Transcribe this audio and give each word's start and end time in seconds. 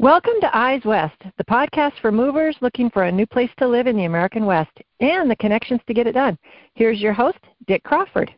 Welcome 0.00 0.34
to 0.42 0.56
Eyes 0.56 0.82
West, 0.84 1.20
the 1.38 1.44
podcast 1.44 1.94
for 2.00 2.12
movers 2.12 2.56
looking 2.60 2.88
for 2.88 3.02
a 3.02 3.10
new 3.10 3.26
place 3.26 3.50
to 3.58 3.66
live 3.66 3.88
in 3.88 3.96
the 3.96 4.04
American 4.04 4.46
West 4.46 4.70
and 5.00 5.28
the 5.28 5.34
connections 5.34 5.80
to 5.88 5.92
get 5.92 6.06
it 6.06 6.12
done. 6.12 6.38
Here's 6.74 7.00
your 7.00 7.12
host, 7.12 7.40
Dick 7.66 7.82
Crawford. 7.82 8.32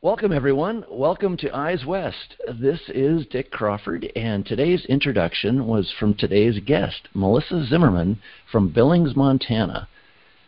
Welcome, 0.00 0.30
everyone. 0.30 0.84
Welcome 0.88 1.36
to 1.38 1.50
Eyes 1.52 1.84
West. 1.84 2.36
This 2.60 2.78
is 2.90 3.26
Dick 3.32 3.50
Crawford, 3.50 4.06
and 4.14 4.46
today's 4.46 4.84
introduction 4.84 5.66
was 5.66 5.92
from 5.98 6.14
today's 6.14 6.60
guest, 6.64 7.08
Melissa 7.14 7.66
Zimmerman 7.66 8.20
from 8.52 8.72
Billings, 8.72 9.16
Montana. 9.16 9.88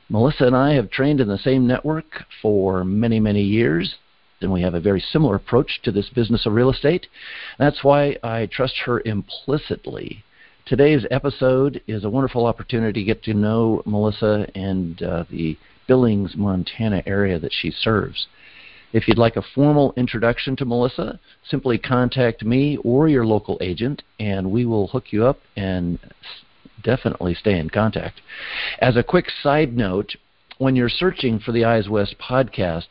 Melissa 0.09 0.45
and 0.45 0.55
I 0.55 0.75
have 0.75 0.89
trained 0.89 1.21
in 1.21 1.27
the 1.27 1.37
same 1.37 1.67
network 1.67 2.27
for 2.41 2.85
many, 2.85 3.19
many 3.19 3.43
years 3.43 3.97
and 4.41 4.53
we 4.53 4.63
have 4.63 4.75
a 4.75 4.81
very 4.81 5.01
similar 5.01 5.37
approach 5.37 5.81
to 5.83 5.93
this 5.93 6.09
business 6.11 6.47
of 6.47 6.53
real 6.53 6.71
estate. 6.71 7.07
That's 7.59 7.83
why 7.83 8.17
I 8.23 8.47
trust 8.47 8.77
her 8.85 9.03
implicitly. 9.05 10.23
Today's 10.67 11.07
episode 11.11 11.81
is 11.87 12.05
a 12.05 12.11
wonderful 12.11 12.47
opportunity 12.47 13.01
to 13.01 13.07
get 13.07 13.23
to 13.25 13.35
know 13.35 13.83
Melissa 13.87 14.47
and 14.55 15.01
uh, 15.03 15.25
the 15.31 15.57
Billings, 15.87 16.37
Montana 16.37 17.03
area 17.07 17.39
that 17.39 17.53
she 17.53 17.71
serves. 17.71 18.27
If 18.93 19.07
you'd 19.07 19.19
like 19.19 19.37
a 19.37 19.43
formal 19.55 19.93
introduction 19.97 20.57
to 20.57 20.65
Melissa, 20.65 21.21
simply 21.49 21.79
contact 21.79 22.45
me 22.45 22.79
or 22.79 23.09
your 23.09 23.27
local 23.27 23.59
agent, 23.61 24.03
and 24.19 24.51
we 24.51 24.65
will 24.65 24.89
hook 24.89 25.13
you 25.13 25.25
up 25.25 25.39
and 25.57 25.99
definitely 26.83 27.35
stay 27.35 27.59
in 27.59 27.71
contact. 27.71 28.21
As 28.81 28.97
a 28.97 29.03
quick 29.03 29.27
side 29.43 29.77
note, 29.77 30.17
when 30.59 30.75
you're 30.77 30.89
searching 30.89 31.39
for 31.39 31.53
the 31.53 31.65
Eyes 31.65 31.89
West 31.89 32.17
podcast, 32.19 32.87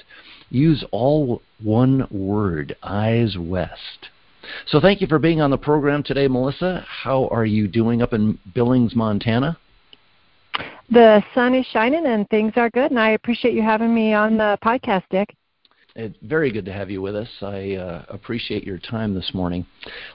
use 0.56 0.84
all 0.92 1.42
one 1.62 2.08
word, 2.10 2.76
Eyes 2.82 3.38
West. 3.40 4.10
So 4.68 4.80
thank 4.80 5.02
you 5.02 5.08
for 5.08 5.20
being 5.20 5.42
on 5.42 5.50
the 5.50 5.58
program 5.58 6.04
today, 6.04 6.28
Melissa. 6.28 6.86
How 6.88 7.28
are 7.28 7.46
you 7.46 7.68
doing 7.68 8.02
up 8.02 8.14
in 8.14 8.38
Billings, 8.54 8.96
Montana? 8.96 9.58
The 10.90 11.24
sun 11.34 11.56
is 11.56 11.66
shining 11.66 12.06
and 12.06 12.30
things 12.30 12.54
are 12.56 12.70
good, 12.70 12.92
and 12.92 13.00
I 13.00 13.12
appreciate 13.12 13.54
you 13.54 13.64
having 13.64 13.94
me 13.94 14.14
on 14.14 14.38
the 14.38 14.58
podcast, 14.64 15.04
Dick. 15.10 15.36
It's 15.96 16.18
very 16.22 16.52
good 16.52 16.66
to 16.66 16.74
have 16.74 16.92
you 16.92 17.02
with 17.02 17.16
us. 17.16 17.30
I 17.42 17.76
uh, 17.76 18.06
appreciate 18.10 18.66
your 18.66 18.78
time 18.78 19.16
this 19.16 19.32
morning. 19.34 19.66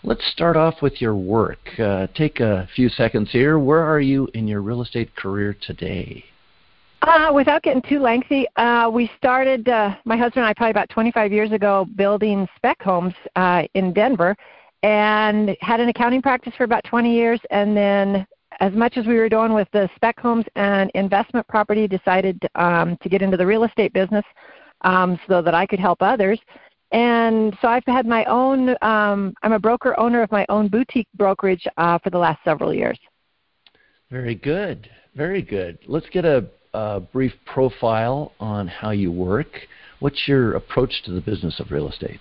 Let's 0.05 0.25
start 0.31 0.57
off 0.57 0.83
with 0.83 1.01
your 1.01 1.17
work. 1.17 1.59
Uh, 1.79 2.07
take 2.15 2.39
a 2.41 2.69
few 2.77 2.91
seconds 2.91 3.31
here. 3.33 3.59
Where 3.59 3.83
are 3.83 4.01
you 4.01 4.29
in 4.35 4.47
your 4.47 4.61
real 4.61 4.83
estate 4.83 5.17
career 5.17 5.57
today? 5.59 6.25
Uh, 7.03 7.33
without 7.35 7.63
getting 7.63 7.81
too 7.83 7.99
lengthy, 7.99 8.47
uh, 8.57 8.91
we 8.93 9.11
started, 9.17 9.69
uh, 9.69 9.95
my 10.05 10.17
husband 10.17 10.45
and 10.45 10.47
I, 10.47 10.55
probably 10.55 10.73
about 10.73 10.91
25 10.91 11.33
years 11.33 11.51
ago, 11.51 11.87
building 11.97 12.47
spec 12.57 12.81
homes 12.83 13.15
uh, 13.37 13.63
in 13.75 13.95
Denver 13.95 14.37
and 14.83 15.57
had 15.61 15.81
an 15.81 15.89
accounting 15.89 16.21
practice 16.21 16.53
for 16.57 16.65
about 16.65 16.85
20 16.85 17.13
years. 17.13 17.41
And 17.51 17.75
then, 17.75 18.27
as 18.61 18.75
much 18.75 18.99
as 18.99 19.07
we 19.07 19.15
were 19.15 19.31
doing 19.31 19.55
with 19.55 19.69
the 19.73 19.89
spec 19.97 20.21
homes 20.21 20.45
and 20.57 20.91
investment 20.95 21.49
property, 21.49 21.89
decided 21.89 22.39
um, 22.55 22.99
to 23.03 23.09
get 23.09 23.23
into 23.23 23.39
the 23.39 23.47
real 23.47 23.65
estate 23.65 23.95
business 23.95 24.25
um, 24.83 25.19
so 25.27 25.41
that 25.41 25.55
I 25.55 25.65
could 25.67 25.81
help 25.81 26.03
others. 26.03 26.39
And 26.93 27.57
so 27.63 27.69
I've 27.69 27.85
had 27.87 28.05
my 28.05 28.25
own, 28.25 28.71
um, 28.83 29.33
I'm 29.43 29.53
a 29.53 29.59
broker 29.59 29.99
owner 29.99 30.23
of 30.23 30.31
my 30.31 30.45
own 30.51 30.69
boutique 30.69 31.09
brokerage 31.15 31.67
uh, 31.79 31.99
for 32.01 32.11
the 32.11 32.19
last 32.19 32.41
several 32.45 32.75
years. 32.75 32.99
Very 34.11 34.35
good. 34.35 34.91
Very 35.15 35.41
good. 35.41 35.79
Let's 35.87 36.09
get 36.11 36.25
a 36.25 36.51
a 36.75 37.01
brief 37.01 37.33
profile 37.47 38.33
on 38.41 38.69
how 38.69 38.91
you 38.91 39.11
work. 39.11 39.67
What's 40.01 40.27
your 40.27 40.55
approach 40.55 41.03
to 41.05 41.13
the 41.13 41.21
business 41.21 41.61
of 41.61 41.71
real 41.71 41.89
estate? 41.89 42.21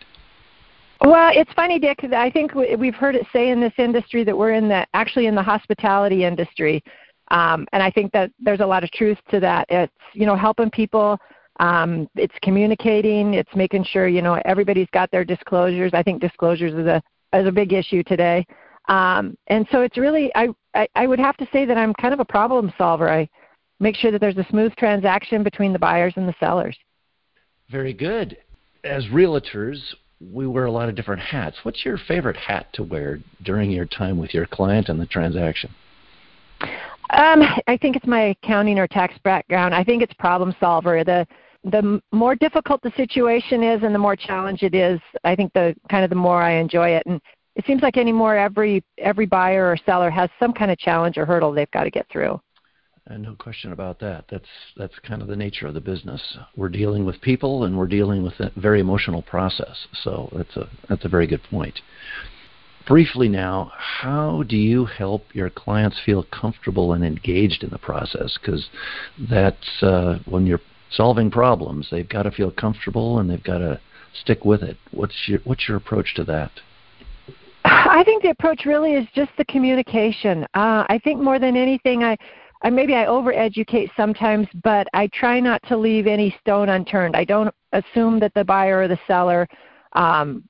Well, 1.02 1.32
it's 1.34 1.52
funny, 1.54 1.80
Dick. 1.80 2.04
I 2.14 2.30
think 2.30 2.54
we've 2.56 2.96
heard 2.96 3.16
it 3.16 3.26
say 3.32 3.52
in 3.52 3.62
this 3.62 3.74
industry 3.78 4.26
that 4.26 4.38
we're 4.38 4.52
in 4.52 4.68
the 4.68 4.86
actually 4.94 5.28
in 5.28 5.36
the 5.36 5.44
hospitality 5.44 6.26
industry, 6.26 6.84
um, 7.32 7.66
and 7.72 7.82
I 7.82 7.90
think 7.90 8.12
that 8.12 8.32
there's 8.38 8.60
a 8.60 8.66
lot 8.66 8.84
of 8.84 8.92
truth 8.92 9.18
to 9.32 9.40
that. 9.40 9.66
It's 9.70 9.94
you 10.14 10.26
know 10.26 10.36
helping 10.36 10.70
people. 10.70 11.18
Um, 11.62 12.10
it's 12.16 12.36
communicating. 12.42 13.36
It's 13.36 13.54
making 13.56 13.86
sure 13.86 14.10
you 14.10 14.22
know 14.22 14.42
everybody's 14.44 14.90
got 14.92 15.10
their 15.10 15.24
disclosures. 15.24 15.92
I 15.94 16.04
think 16.04 16.20
disclosures 16.20 16.74
is 16.74 16.86
a 16.86 17.02
is 17.34 17.48
a 17.48 17.52
big 17.52 17.72
issue 17.72 18.04
today. 18.04 18.46
Um, 18.90 19.38
and 19.48 19.66
so 19.72 19.82
it's 19.82 19.98
really 19.98 20.30
I, 20.36 20.50
I 20.74 20.86
I 20.96 21.08
would 21.08 21.20
have 21.20 21.38
to 21.38 21.48
say 21.54 21.64
that 21.64 21.78
I'm 21.78 21.94
kind 21.94 22.14
of 22.14 22.20
a 22.20 22.26
problem 22.26 22.74
solver. 22.78 23.10
I 23.10 23.30
make 23.80 23.96
sure 23.96 24.12
that 24.12 24.22
there's 24.22 24.38
a 24.38 24.46
smooth 24.50 24.76
transaction 24.76 25.44
between 25.44 25.74
the 25.74 25.80
buyers 25.80 26.14
and 26.16 26.28
the 26.28 26.36
sellers. 26.40 26.78
Very 27.70 27.94
good. 27.94 28.38
As 28.84 29.06
realtors, 29.06 29.80
we 30.20 30.48
wear 30.48 30.66
a 30.66 30.72
lot 30.72 30.90
of 30.90 30.96
different 30.96 31.22
hats. 31.22 31.58
What's 31.64 31.86
your 31.86 31.98
favorite 32.08 32.38
hat 32.38 32.68
to 32.74 32.84
wear 32.84 33.20
during 33.44 33.72
your 33.72 33.86
time 33.86 34.18
with 34.18 34.34
your 34.34 34.46
client 34.46 34.90
and 34.90 35.00
the 35.00 35.06
transaction? 35.06 35.70
Um, 37.12 37.42
I 37.68 37.78
think 37.78 37.96
it's 37.96 38.06
my 38.06 38.36
accounting 38.44 38.78
or 38.78 38.88
tax 38.88 39.16
background. 39.24 39.74
I 39.74 39.84
think 39.84 40.04
it's 40.04 40.14
problem 40.14 40.56
solver. 40.60 41.04
The 41.04 41.26
the 41.66 42.02
more 42.14 42.36
difficult 42.36 42.82
the 42.82 42.92
situation 42.96 43.64
is 43.64 43.84
and 43.84 43.94
the 43.94 44.00
more 44.00 44.16
challenge 44.16 44.64
it 44.64 44.74
is, 44.74 45.00
I 45.26 45.36
think 45.36 45.52
the 45.52 45.76
kind 45.90 46.06
of 46.06 46.10
the 46.10 46.16
more 46.16 46.42
I 46.42 46.52
enjoy 46.52 46.92
it. 46.92 47.04
And 47.06 47.20
it 47.56 47.66
seems 47.66 47.82
like 47.82 47.98
anymore 47.98 48.38
every 48.38 48.84
every 48.98 49.26
buyer 49.26 49.66
or 49.66 49.78
seller 49.86 50.10
has 50.10 50.30
some 50.40 50.54
kind 50.54 50.72
of 50.72 50.78
challenge 50.78 51.18
or 51.18 51.26
hurdle 51.26 51.52
they've 51.52 51.72
got 51.72 51.84
to 51.84 51.90
get 51.90 52.08
through. 52.10 52.40
And 53.10 53.24
no 53.24 53.34
question 53.34 53.72
about 53.72 54.00
that. 54.00 54.26
That's 54.30 54.48
that's 54.78 55.00
kind 55.00 55.24
of 55.24 55.28
the 55.28 55.36
nature 55.36 55.66
of 55.66 55.74
the 55.74 55.82
business. 55.82 56.38
We're 56.56 56.70
dealing 56.70 57.06
with 57.06 57.20
people, 57.22 57.64
and 57.64 57.76
we're 57.76 57.88
dealing 57.88 58.22
with 58.22 58.40
a 58.40 58.52
very 58.56 58.80
emotional 58.80 59.24
process. 59.24 59.88
So 60.04 60.30
that's 60.36 60.56
a 60.56 60.70
that's 60.88 61.06
a 61.06 61.10
very 61.10 61.26
good 61.26 61.42
point. 61.50 61.82
Briefly 62.88 63.28
now, 63.28 63.72
how 63.76 64.44
do 64.44 64.56
you 64.56 64.86
help 64.86 65.24
your 65.34 65.50
clients 65.50 65.98
feel 66.06 66.24
comfortable 66.32 66.94
and 66.94 67.04
engaged 67.04 67.64
in 67.64 67.72
the 67.72 67.80
process? 67.80 68.38
Because 68.40 68.70
that's 69.30 69.82
uh, 69.82 70.20
when 70.26 70.46
you're 70.46 70.62
solving 70.92 71.32
problems, 71.32 71.88
they've 71.90 72.10
got 72.10 72.24
to 72.24 72.32
feel 72.32 72.52
comfortable 72.52 73.18
and 73.20 73.28
they've 73.28 73.44
got 73.44 73.58
to 73.58 73.80
stick 74.22 74.46
with 74.46 74.62
it. 74.62 74.78
What's 74.92 75.16
your 75.28 75.40
what's 75.46 75.68
your 75.68 75.78
approach 75.78 76.14
to 76.16 76.24
that? 76.26 76.52
I 77.66 78.04
think 78.04 78.22
the 78.22 78.30
approach 78.30 78.66
really 78.66 78.94
is 78.94 79.08
just 79.16 79.32
the 79.38 79.46
communication. 79.46 80.44
Uh, 80.54 80.86
I 80.88 81.00
think 81.04 81.20
more 81.20 81.40
than 81.40 81.58
anything, 81.58 82.04
I 82.04 82.18
I 82.62 82.70
maybe 82.70 82.96
I 82.96 83.06
overeducate 83.06 83.90
sometimes, 83.96 84.48
but 84.64 84.88
I 84.94 85.08
try 85.08 85.40
not 85.40 85.62
to 85.70 85.78
leave 85.78 86.08
any 86.08 86.36
stone 86.42 86.70
unturned. 86.70 87.16
I 87.16 87.24
don't 87.24 87.54
assume 87.72 88.20
that 88.20 88.34
the 88.34 88.44
buyer 88.44 88.82
or 88.82 88.88
the 88.88 89.00
seller 89.08 89.48
um, 89.94 90.44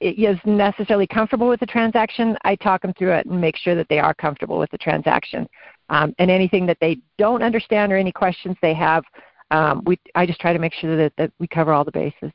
is 0.00 0.38
necessarily 0.46 1.06
comfortable 1.06 1.48
with 1.48 1.60
the 1.60 1.66
transaction. 1.66 2.36
I 2.44 2.56
talk 2.56 2.82
them 2.82 2.94
through 2.94 3.12
it 3.12 3.26
and 3.26 3.40
make 3.40 3.56
sure 3.56 3.74
that 3.74 3.88
they 3.88 3.98
are 3.98 4.14
comfortable 4.14 4.58
with 4.58 4.70
the 4.70 4.78
transaction. 4.78 5.46
Um, 5.90 6.14
and 6.18 6.30
anything 6.30 6.66
that 6.66 6.78
they 6.80 6.98
don't 7.18 7.42
understand 7.42 7.92
or 7.92 7.96
any 7.96 8.12
questions 8.12 8.56
they 8.62 8.74
have, 8.74 9.04
um, 9.50 9.82
we 9.84 9.98
I 10.14 10.26
just 10.26 10.40
try 10.40 10.52
to 10.52 10.58
make 10.58 10.72
sure 10.72 10.96
that, 10.96 11.12
that 11.18 11.32
we 11.38 11.46
cover 11.46 11.72
all 11.72 11.84
the 11.84 11.92
bases. 11.92 12.30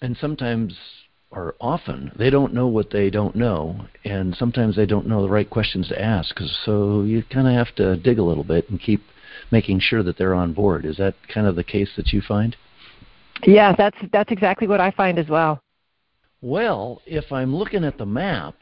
And 0.00 0.16
sometimes 0.16 0.78
or 1.34 1.54
often 1.60 2.12
they 2.16 2.30
don't 2.30 2.54
know 2.54 2.66
what 2.66 2.90
they 2.90 3.10
don't 3.10 3.34
know, 3.34 3.86
and 4.04 4.34
sometimes 4.36 4.76
they 4.76 4.86
don't 4.86 5.06
know 5.06 5.22
the 5.22 5.28
right 5.28 5.48
questions 5.48 5.88
to 5.88 6.00
ask. 6.00 6.38
So 6.64 7.02
you 7.02 7.22
kind 7.24 7.48
of 7.48 7.54
have 7.54 7.74
to 7.76 7.96
dig 7.96 8.18
a 8.18 8.22
little 8.22 8.44
bit 8.44 8.70
and 8.70 8.80
keep 8.80 9.02
making 9.50 9.80
sure 9.80 10.02
that 10.02 10.16
they're 10.16 10.34
on 10.34 10.52
board. 10.52 10.84
Is 10.84 10.96
that 10.98 11.14
kind 11.32 11.46
of 11.46 11.56
the 11.56 11.64
case 11.64 11.90
that 11.96 12.12
you 12.12 12.20
find? 12.20 12.56
Yeah, 13.42 13.74
that's 13.76 13.96
that's 14.12 14.30
exactly 14.30 14.68
what 14.68 14.80
I 14.80 14.90
find 14.92 15.18
as 15.18 15.28
well. 15.28 15.60
Well, 16.40 17.02
if 17.06 17.32
I'm 17.32 17.54
looking 17.54 17.84
at 17.84 17.98
the 17.98 18.06
map, 18.06 18.54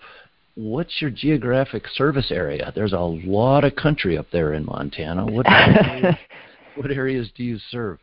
what's 0.55 1.03
your 1.03 1.11
geographic 1.11 1.87
service 1.89 2.31
area? 2.31 2.73
There's 2.75 2.93
a 2.93 2.99
lot 2.99 3.65
of 3.65 3.77
country 3.77 4.17
up 4.17 4.27
there 4.33 4.55
in 4.55 4.65
Montana. 4.65 5.27
What 5.27 5.47
areas, 5.51 6.15
what 6.77 6.91
areas 6.91 7.31
do 7.37 7.45
you 7.45 7.59
serve? 7.71 7.99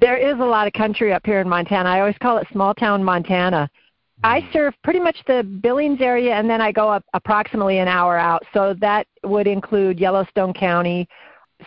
There 0.00 0.16
is 0.16 0.38
a 0.40 0.44
lot 0.44 0.66
of 0.66 0.72
country 0.72 1.12
up 1.12 1.24
here 1.24 1.40
in 1.40 1.48
Montana. 1.48 1.88
I 1.88 2.00
always 2.00 2.18
call 2.18 2.38
it 2.38 2.48
small 2.52 2.74
town 2.74 3.04
Montana. 3.04 3.70
I 4.22 4.40
hmm. 4.40 4.46
serve 4.52 4.74
pretty 4.84 5.00
much 5.00 5.16
the 5.26 5.42
Billings 5.62 6.00
area, 6.00 6.34
and 6.34 6.48
then 6.48 6.60
I 6.60 6.72
go 6.72 6.88
up 6.88 7.04
approximately 7.14 7.78
an 7.78 7.88
hour 7.88 8.16
out. 8.16 8.42
So 8.52 8.74
that 8.80 9.06
would 9.24 9.46
include 9.46 9.98
Yellowstone 9.98 10.52
County. 10.52 11.08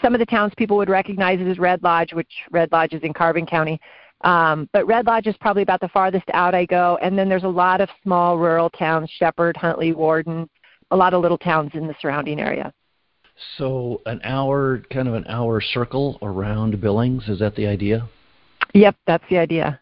Some 0.02 0.14
of 0.14 0.20
the 0.20 0.26
towns 0.26 0.54
people 0.58 0.78
would 0.78 0.90
recognize 0.90 1.40
it 1.40 1.48
as 1.48 1.60
Red 1.60 1.84
Lodge, 1.84 2.14
which 2.14 2.32
Red 2.52 2.72
Lodge 2.72 2.94
is 2.94 3.04
in 3.04 3.14
Carbon 3.14 3.46
County. 3.46 3.80
Um, 4.22 4.68
but 4.74 4.88
Red 4.88 5.06
Lodge 5.06 5.28
is 5.28 5.36
probably 5.40 5.64
about 5.64 5.80
the 5.80 5.88
farthest 5.90 6.26
out 6.34 6.56
I 6.56 6.66
go. 6.66 6.98
And 7.02 7.18
then 7.18 7.30
there's 7.30 7.44
a 7.44 7.50
lot 7.50 7.82
of 7.82 7.90
small 8.04 8.38
rural 8.38 8.70
towns 8.70 9.10
Shepherd, 9.18 9.56
Huntley, 9.56 9.94
Worden, 9.94 10.50
a 10.92 10.96
lot 10.96 11.14
of 11.14 11.22
little 11.22 11.38
towns 11.38 11.72
in 11.74 11.88
the 11.88 11.96
surrounding 12.02 12.40
area. 12.40 12.74
So 13.58 14.02
an 14.06 14.20
hour, 14.24 14.82
kind 14.92 15.08
of 15.08 15.14
an 15.14 15.26
hour 15.28 15.62
circle 15.62 16.18
around 16.22 16.82
Billings, 16.82 17.28
is 17.28 17.40
that 17.40 17.56
the 17.56 17.68
idea? 17.68 18.10
Yep, 18.74 18.96
that's 19.06 19.24
the 19.30 19.38
idea. 19.38 19.80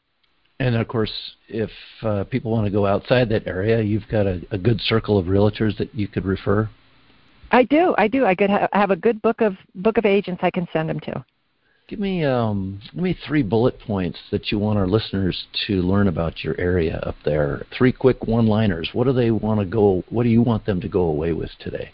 And 0.60 0.76
of 0.76 0.88
course, 0.88 1.12
if 1.50 1.70
uh, 2.02 2.24
people 2.26 2.52
want 2.52 2.66
to 2.66 2.72
go 2.72 2.86
outside 2.86 3.30
that 3.30 3.46
area, 3.46 3.82
you've 3.82 4.08
got 4.10 4.26
a, 4.26 4.42
a, 4.52 4.58
good 4.58 4.80
circle 4.82 5.18
of 5.18 5.26
realtors 5.26 5.78
that 5.78 5.94
you 5.94 6.08
could 6.08 6.26
refer. 6.26 6.70
I 7.52 7.64
do, 7.64 7.94
I 7.98 8.08
do. 8.08 8.26
I 8.26 8.36
could 8.36 8.50
ha- 8.50 8.70
have 8.72 8.90
a 8.90 8.96
good 8.96 9.22
book 9.22 9.42
of 9.42 9.58
book 9.76 9.98
of 9.98 10.06
agents 10.06 10.40
I 10.44 10.52
can 10.52 10.68
send 10.72 10.90
them 10.90 11.00
to. 11.02 11.26
Give 11.88 12.00
me 12.00 12.24
um, 12.24 12.80
give 12.94 13.04
me 13.04 13.18
three 13.28 13.44
bullet 13.44 13.80
points 13.80 14.18
that 14.32 14.52
you 14.52 14.58
want 14.58 14.80
our 14.80 14.88
listeners 14.88 15.46
to 15.68 15.82
learn 15.82 16.08
about 16.08 16.44
your 16.44 16.60
area 16.60 17.00
up 17.04 17.16
there. 17.26 17.66
Three 17.78 17.92
quick 17.92 18.26
one-liners. 18.26 18.90
What 18.94 19.04
do 19.06 19.14
they 19.14 19.32
want 19.32 19.60
to 19.60 19.66
go? 19.66 20.04
What 20.10 20.24
do 20.24 20.30
you 20.30 20.42
want 20.42 20.66
them 20.66 20.82
to 20.82 20.88
go 20.88 21.02
away 21.02 21.34
with 21.34 21.52
today? 21.60 21.92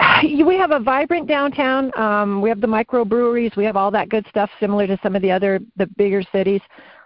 We 0.22 0.56
have 0.56 0.70
a 0.70 0.78
vibrant 0.78 1.26
downtown. 1.26 1.96
Um, 1.98 2.40
we 2.40 2.48
have 2.48 2.60
the 2.60 2.66
microbreweries. 2.66 3.56
We 3.56 3.64
have 3.64 3.76
all 3.76 3.90
that 3.90 4.08
good 4.08 4.24
stuff, 4.28 4.50
similar 4.60 4.86
to 4.86 4.98
some 5.02 5.16
of 5.16 5.22
the 5.22 5.30
other 5.30 5.60
the 5.76 5.86
bigger 5.86 6.22
cities. 6.32 6.60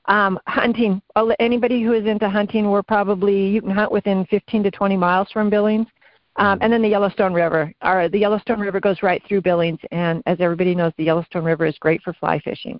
Um, 0.07 0.39
hunting. 0.47 1.03
Anybody 1.41 1.83
who 1.83 1.93
is 1.93 2.07
into 2.07 2.29
hunting, 2.29 2.71
we're 2.71 2.83
probably 2.83 3.49
you 3.49 3.61
can 3.61 3.71
hunt 3.71 3.91
within 3.91 4.25
15 4.27 4.63
to 4.65 4.71
20 4.71 4.97
miles 4.97 5.29
from 5.33 5.51
Billings. 5.51 5.89
Um, 6.37 6.59
and 6.61 6.73
then 6.73 6.83
the 6.83 6.89
Yellowstone 6.89 7.33
River. 7.33 7.73
Our, 7.81 8.09
the 8.09 8.19
Yellowstone 8.19 8.61
River 8.61 8.79
goes 8.79 9.03
right 9.03 9.23
through 9.27 9.41
Billings, 9.41 9.81
and 9.91 10.23
as 10.27 10.39
everybody 10.41 10.75
knows, 10.75 10.93
the 10.99 11.05
Yellowstone 11.05 11.45
River 11.45 11.65
is 11.65 11.79
great 11.79 12.03
for 12.03 12.13
fly 12.13 12.39
fishing. 12.41 12.79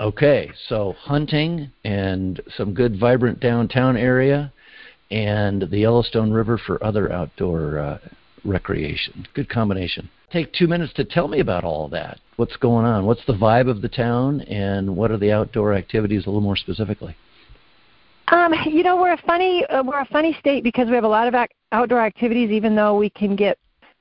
Okay, 0.00 0.50
so 0.68 0.94
hunting 0.98 1.70
and 1.84 2.40
some 2.56 2.74
good, 2.74 2.98
vibrant 2.98 3.38
downtown 3.38 3.96
area, 3.96 4.52
and 5.10 5.62
the 5.70 5.78
Yellowstone 5.78 6.32
River 6.32 6.58
for 6.58 6.82
other 6.82 7.12
outdoor 7.12 7.78
uh, 7.78 7.98
recreation. 8.44 9.26
Good 9.34 9.48
combination. 9.48 10.08
Take 10.32 10.52
two 10.52 10.66
minutes 10.66 10.92
to 10.94 11.04
tell 11.04 11.28
me 11.28 11.40
about 11.40 11.64
all 11.64 11.88
that. 11.88 12.20
What's 12.36 12.56
going 12.56 12.86
on? 12.86 13.04
What's 13.04 13.24
the 13.26 13.32
vibe 13.32 13.68
of 13.68 13.82
the 13.82 13.88
town, 13.88 14.42
and 14.42 14.96
what 14.96 15.10
are 15.10 15.18
the 15.18 15.32
outdoor 15.32 15.74
activities 15.74 16.24
a 16.26 16.28
little 16.28 16.40
more 16.40 16.56
specifically? 16.56 17.16
Um, 18.28 18.54
you 18.66 18.82
know, 18.82 18.96
we're 18.96 19.14
a 19.14 19.22
funny 19.26 19.64
uh, 19.66 19.82
we're 19.82 20.00
a 20.00 20.06
funny 20.06 20.36
state 20.38 20.62
because 20.62 20.88
we 20.88 20.94
have 20.94 21.04
a 21.04 21.08
lot 21.08 21.26
of 21.26 21.34
ac- 21.34 21.50
outdoor 21.72 22.00
activities, 22.00 22.50
even 22.50 22.76
though 22.76 22.96
we 22.96 23.10
can 23.10 23.34
get 23.34 23.58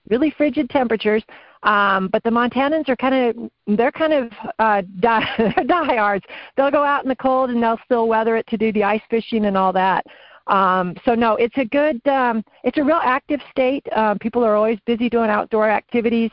really 0.10 0.30
frigid 0.32 0.70
temperatures. 0.70 1.24
Um, 1.64 2.08
but 2.08 2.24
the 2.24 2.30
Montanans 2.30 2.88
are 2.88 2.96
kind 2.96 3.16
of 3.16 3.78
they're 3.78 3.92
kind 3.92 4.14
of 4.14 4.32
uh, 4.60 4.84
die, 5.00 5.54
diehards. 5.68 6.26
They'll 6.56 6.72
go 6.72 6.84
out 6.84 7.04
in 7.04 7.10
the 7.10 7.16
cold 7.16 7.50
and 7.50 7.62
they'll 7.62 7.80
still 7.86 8.08
weather 8.08 8.38
it 8.38 8.48
to 8.48 8.58
do 8.58 8.72
the 8.72 8.84
ice 8.84 9.02
fishing 9.10 9.46
and 9.46 9.58
all 9.58 9.74
that. 9.74 10.06
Um, 10.50 10.96
so 11.06 11.16
no, 11.16 11.36
it's 11.36 11.58
a 11.58 11.66
good 11.66 12.06
um, 12.08 12.44
it's 12.64 12.78
a 12.78 12.84
real 12.84 13.00
active 13.02 13.40
state. 13.52 13.86
Um, 13.96 14.20
people 14.20 14.44
are 14.44 14.56
always 14.56 14.80
busy 14.86 15.10
doing 15.10 15.30
outdoor 15.30 15.70
activities. 15.70 16.32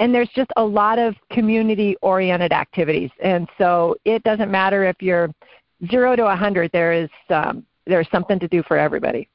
And 0.00 0.14
there's 0.14 0.28
just 0.28 0.50
a 0.56 0.64
lot 0.64 0.98
of 1.00 1.16
community 1.32 1.96
oriented 2.02 2.52
activities. 2.52 3.10
And 3.20 3.48
so 3.58 3.96
it 4.04 4.22
doesn't 4.22 4.48
matter 4.50 4.84
if 4.84 5.02
you're 5.02 5.28
zero 5.90 6.16
to 6.16 6.26
a 6.26 6.36
hundred, 6.36 6.70
there 6.72 6.92
is 6.92 7.10
um, 7.30 7.64
there's 7.86 8.08
something 8.10 8.38
to 8.38 8.48
do 8.48 8.62
for 8.62 8.76
everybody. 8.76 9.28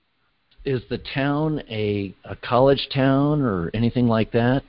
Is 0.65 0.81
the 0.89 0.99
town 1.13 1.61
a, 1.69 2.15
a 2.23 2.35
college 2.37 2.87
town 2.93 3.41
or 3.41 3.69
anything 3.73 4.07
like 4.07 4.31
that? 4.31 4.63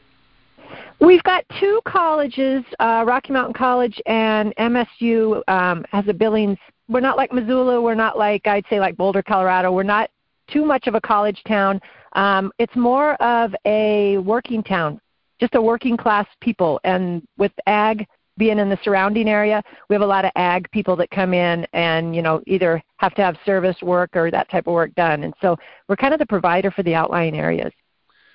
We've 1.00 1.22
got 1.22 1.44
two 1.60 1.80
colleges, 1.84 2.64
uh, 2.80 3.04
Rocky 3.06 3.32
Mountain 3.32 3.54
College 3.54 4.00
and 4.06 4.54
MSU 4.56 5.42
um, 5.48 5.84
has 5.90 6.04
a 6.08 6.14
Billings. 6.14 6.58
We're 6.88 7.00
not 7.00 7.16
like 7.16 7.32
Missoula. 7.32 7.81
We're 7.81 7.94
not 7.94 8.19
like 8.19 8.46
I'd 8.46 8.64
say 8.69 8.78
like 8.78 8.96
Boulder, 8.96 9.22
Colorado. 9.22 9.72
We're 9.72 9.82
not 9.82 10.10
too 10.50 10.64
much 10.64 10.86
of 10.86 10.94
a 10.94 11.00
college 11.00 11.40
town. 11.46 11.81
Um, 12.14 12.52
it's 12.58 12.76
more 12.76 13.14
of 13.14 13.54
a 13.64 14.19
working 14.19 14.62
town, 14.62 15.00
just 15.40 15.54
a 15.54 15.62
working 15.62 15.96
class 15.96 16.26
people, 16.40 16.81
and 16.84 17.26
with 17.38 17.52
ag 17.66 18.06
being 18.36 18.58
in 18.58 18.69
the 18.69 18.78
surrounding 18.82 19.28
area, 19.28 19.62
we 19.88 19.94
have 19.94 20.02
a 20.02 20.06
lot 20.06 20.25
of 20.25 20.32
ag 20.34 20.69
people 20.72 20.96
that 20.96 21.10
come 21.10 21.32
in 21.32 21.66
and 21.72 22.14
you 22.14 22.22
know 22.22 22.42
either 22.46 22.82
have 22.98 23.14
to 23.14 23.22
have 23.22 23.37
service 23.46 23.76
work 23.82 24.10
or 24.14 24.30
that 24.30 24.50
type 24.50 24.66
of 24.66 24.75
work 24.75 24.94
done, 24.94 25.25
and 25.25 25.34
so 25.40 25.56
we're 25.88 25.96
kind 25.96 26.12
of 26.12 26.20
the 26.20 26.26
provider 26.26 26.70
for 26.70 26.82
the 26.82 26.94
outlying 26.94 27.37
areas. 27.37 27.72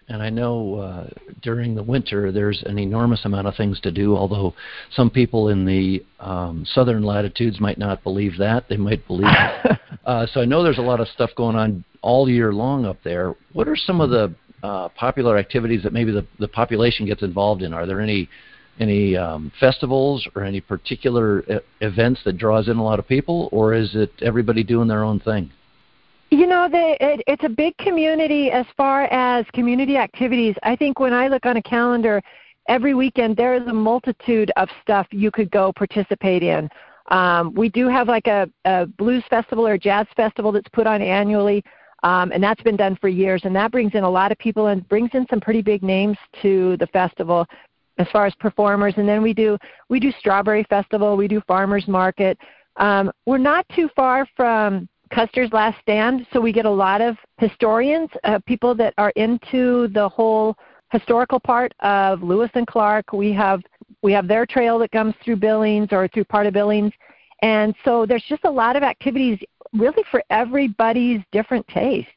And 0.10 0.24
I 0.24 0.30
know 0.30 0.76
uh, 0.76 1.10
during 1.44 1.76
the 1.76 1.84
winter 1.84 2.32
there's 2.32 2.64
an 2.66 2.80
enormous 2.80 3.24
amount 3.26 3.48
of 3.48 3.56
things 3.56 3.80
to 3.82 3.92
do. 3.92 4.18
Although 4.18 4.56
some 4.92 5.10
people 5.10 5.50
in 5.50 5.66
the 5.66 6.04
um, 6.20 6.66
southern 6.74 7.04
latitudes 7.04 7.60
might 7.60 7.78
not 7.78 8.04
believe 8.04 8.38
that, 8.40 8.68
they 8.68 8.78
might 8.78 9.06
believe. 9.08 9.28
uh, 10.06 10.26
so 10.34 10.42
I 10.42 10.46
know 10.46 10.64
there's 10.64 10.80
a 10.80 10.82
lot 10.82 11.00
of 11.00 11.08
stuff 11.10 11.30
going 11.38 11.56
on 11.56 11.84
all 12.02 12.28
year 12.28 12.52
long 12.52 12.86
up 12.86 12.98
there. 13.04 13.36
What 13.54 13.68
are 13.68 13.76
some 13.76 14.02
of 14.02 14.10
the 14.10 14.34
uh, 14.64 14.90
popular 14.90 15.38
activities 15.38 15.84
that 15.84 15.94
maybe 15.94 16.12
the, 16.12 16.26
the 16.40 16.48
population 16.48 17.06
gets 17.06 17.22
involved 17.22 17.62
in? 17.62 17.74
Are 17.74 17.86
there 17.86 18.02
any 18.02 18.28
any 18.80 19.16
um, 19.18 19.52
festivals 19.60 20.26
or 20.36 20.44
any 20.44 20.62
particular 20.62 21.42
e- 21.42 21.60
events 21.82 22.22
that 22.24 22.38
draws 22.38 22.70
in 22.70 22.78
a 22.78 22.84
lot 22.84 22.98
of 22.98 23.06
people, 23.08 23.50
or 23.52 23.74
is 23.74 23.94
it 23.94 24.10
everybody 24.22 24.64
doing 24.64 24.88
their 24.88 25.04
own 25.04 25.20
thing? 25.20 25.52
You 26.32 26.46
know, 26.46 26.70
the, 26.70 26.96
it, 27.04 27.24
it's 27.26 27.44
a 27.44 27.50
big 27.50 27.76
community 27.78 28.52
as 28.52 28.66
far 28.78 29.06
as 29.06 29.46
community 29.54 29.98
activities. 29.98 30.56
I 30.62 30.76
think 30.76 31.00
when 31.00 31.14
I 31.14 31.28
look 31.28 31.46
on 31.46 31.58
a 31.58 31.62
calendar, 31.62 32.22
every 32.68 32.94
weekend 32.94 33.36
there 33.36 33.56
is 33.56 33.68
a 33.68 33.74
multitude 33.74 34.52
of 34.56 34.70
stuff 34.82 35.08
you 35.10 35.32
could 35.32 35.50
go 35.50 35.74
participate 35.74 36.44
in. 36.44 36.70
Um, 37.10 37.54
we 37.56 37.70
do 37.70 37.88
have 37.88 38.08
like 38.08 38.28
a, 38.28 38.48
a 38.66 38.86
blues 38.86 39.24
festival 39.28 39.66
or 39.66 39.78
jazz 39.80 40.06
festival 40.16 40.52
that's 40.52 40.70
put 40.70 40.86
on 40.86 41.02
annually, 41.02 41.64
um, 42.04 42.32
and 42.32 42.44
that's 42.44 42.62
been 42.62 42.78
done 42.78 42.96
for 43.02 43.10
years. 43.10 43.42
And 43.44 43.56
that 43.56 43.72
brings 43.72 43.96
in 43.96 44.04
a 44.04 44.10
lot 44.10 44.32
of 44.32 44.38
people 44.38 44.68
and 44.68 44.88
brings 44.88 45.10
in 45.14 45.26
some 45.32 45.42
pretty 45.42 45.64
big 45.64 45.82
names 45.82 46.18
to 46.44 46.78
the 46.78 46.88
festival 46.88 47.48
as 47.98 48.08
far 48.12 48.28
as 48.28 48.36
performers. 48.36 48.94
And 48.98 49.10
then 49.10 49.24
we 49.24 49.34
do 49.34 49.58
we 49.90 50.00
do 50.00 50.12
Strawberry 50.20 50.64
Festival, 50.70 51.18
we 51.18 51.28
do 51.28 51.42
Farmers 51.48 51.88
Market. 51.88 52.38
Um, 52.76 53.12
we're 53.26 53.40
not 53.40 53.66
too 53.76 53.90
far 53.96 54.28
from 54.36 54.88
Custer's 55.10 55.52
Last 55.52 55.80
Stand, 55.82 56.26
so 56.32 56.40
we 56.40 56.52
get 56.52 56.66
a 56.66 56.72
lot 56.72 57.02
of 57.02 57.18
historians, 57.38 58.10
uh, 58.24 58.40
people 58.46 58.76
that 58.76 58.94
are 58.98 59.12
into 59.16 59.88
the 59.90 60.08
whole 60.08 60.56
historical 60.92 61.40
part 61.40 61.74
of 61.82 62.24
Lewis 62.24 62.50
and 62.54 62.68
Clark. 62.68 63.14
We 63.14 63.34
have 63.34 63.62
we 64.02 64.12
have 64.14 64.28
their 64.28 64.46
trail 64.46 64.80
that 64.80 64.92
comes 64.92 65.14
through 65.24 65.38
Billings 65.38 65.90
or 65.92 66.08
through 66.08 66.26
part 66.26 66.48
of 66.48 66.54
Billings, 66.54 66.94
and 67.42 67.76
so 67.84 68.06
there's 68.06 68.24
just 68.28 68.46
a 68.46 68.52
lot 68.52 68.76
of 68.76 68.84
activities 68.84 69.40
really 69.74 70.04
for 70.12 70.24
everybody's 70.30 71.22
different 71.32 71.68
taste. 71.68 72.08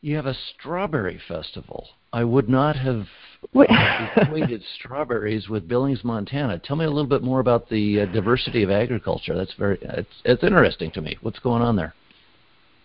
You 0.00 0.16
have 0.16 0.26
a 0.26 0.34
strawberry 0.34 1.20
festival. 1.28 1.88
I 2.12 2.24
would 2.24 2.48
not 2.48 2.76
have 2.76 3.06
equated 3.54 4.62
strawberries 4.78 5.48
with 5.48 5.68
Billings, 5.68 6.04
Montana. 6.04 6.58
Tell 6.58 6.76
me 6.76 6.84
a 6.84 6.90
little 6.90 7.08
bit 7.08 7.22
more 7.22 7.40
about 7.40 7.68
the 7.68 8.02
uh, 8.02 8.06
diversity 8.06 8.62
of 8.62 8.70
agriculture. 8.70 9.34
That's 9.34 9.54
very 9.54 9.78
it's 9.80 10.08
it's 10.24 10.42
interesting 10.42 10.90
to 10.92 11.00
me. 11.00 11.16
What's 11.22 11.38
going 11.38 11.62
on 11.62 11.76
there? 11.76 11.94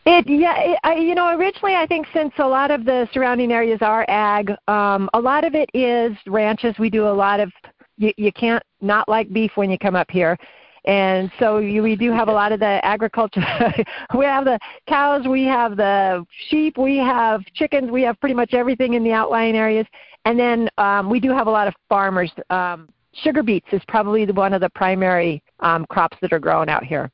It 0.09 0.25
yeah, 0.30 0.57
it, 0.57 0.80
I, 0.86 0.95
you 0.95 1.15
know, 1.15 1.36
originally 1.36 1.75
I 1.75 1.86
think 1.86 2.07
since 2.13 2.31
a 2.38 2.48
lot 2.48 2.71
of 2.71 2.86
the 2.86 3.09
surrounding 3.13 3.51
areas 3.51 3.80
are 3.81 4.06
ag, 4.07 4.54
um, 4.69 5.09
a 5.13 5.19
lot 5.19 5.44
of 5.44 5.54
it 5.54 5.69
is 5.74 6.15
ranches. 6.27 6.74
We 6.80 6.89
do 6.89 7.09
a 7.09 7.12
lot 7.12 7.42
of 7.42 7.51
you, 7.98 8.13
you 8.15 8.31
can't 8.31 8.63
not 8.80 9.09
like 9.09 9.33
beef 9.33 9.51
when 9.56 9.69
you 9.69 9.77
come 9.77 9.98
up 9.98 10.09
here. 10.09 10.38
And 10.86 11.30
so 11.39 11.57
you, 11.57 11.83
we 11.83 11.98
do 11.98 12.13
have 12.13 12.30
a 12.30 12.31
lot 12.31 12.54
of 12.54 12.62
the 12.62 12.80
agriculture. 12.86 13.42
we 14.18 14.24
have 14.24 14.45
the 14.45 14.57
cows, 14.88 15.27
we 15.27 15.44
have 15.44 15.75
the 15.75 16.25
sheep, 16.48 16.77
we 16.77 16.95
have 17.00 17.44
chickens, 17.54 17.92
we 17.92 18.01
have 18.04 18.18
pretty 18.21 18.36
much 18.36 18.54
everything 18.54 18.94
in 18.94 19.04
the 19.04 19.12
outlying 19.12 19.57
areas. 19.57 19.86
And 20.23 20.40
then 20.40 20.69
um, 20.78 21.09
we 21.09 21.19
do 21.19 21.31
have 21.31 21.47
a 21.47 21.52
lot 21.52 21.68
of 21.68 21.73
farmers. 21.90 22.31
Um, 22.49 22.87
sugar 23.11 23.44
beets 23.44 23.68
is 23.73 23.81
probably 23.90 24.23
the, 24.23 24.31
one 24.31 24.54
of 24.54 24.61
the 24.61 24.69
primary 24.69 25.44
um, 25.59 25.85
crops 25.90 26.16
that 26.21 26.31
are 26.31 26.40
grown 26.40 26.69
out 26.69 26.85
here. 26.85 27.11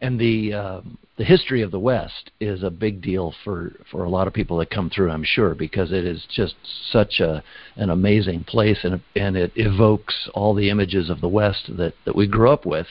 And 0.00 0.18
the 0.18 0.52
uh, 0.52 0.80
the 1.16 1.24
history 1.24 1.62
of 1.62 1.70
the 1.70 1.80
West 1.80 2.30
is 2.40 2.62
a 2.62 2.70
big 2.70 3.00
deal 3.00 3.34
for 3.44 3.72
for 3.90 4.04
a 4.04 4.10
lot 4.10 4.26
of 4.26 4.34
people 4.34 4.58
that 4.58 4.70
come 4.70 4.90
through. 4.90 5.10
I'm 5.10 5.24
sure 5.24 5.54
because 5.54 5.92
it 5.92 6.04
is 6.04 6.26
just 6.30 6.54
such 6.90 7.20
a 7.20 7.42
an 7.76 7.90
amazing 7.90 8.44
place, 8.44 8.78
and 8.84 9.00
and 9.14 9.36
it 9.36 9.52
evokes 9.56 10.28
all 10.34 10.54
the 10.54 10.70
images 10.70 11.10
of 11.10 11.20
the 11.20 11.28
West 11.28 11.76
that 11.76 11.94
that 12.04 12.16
we 12.16 12.26
grew 12.26 12.50
up 12.50 12.66
with. 12.66 12.86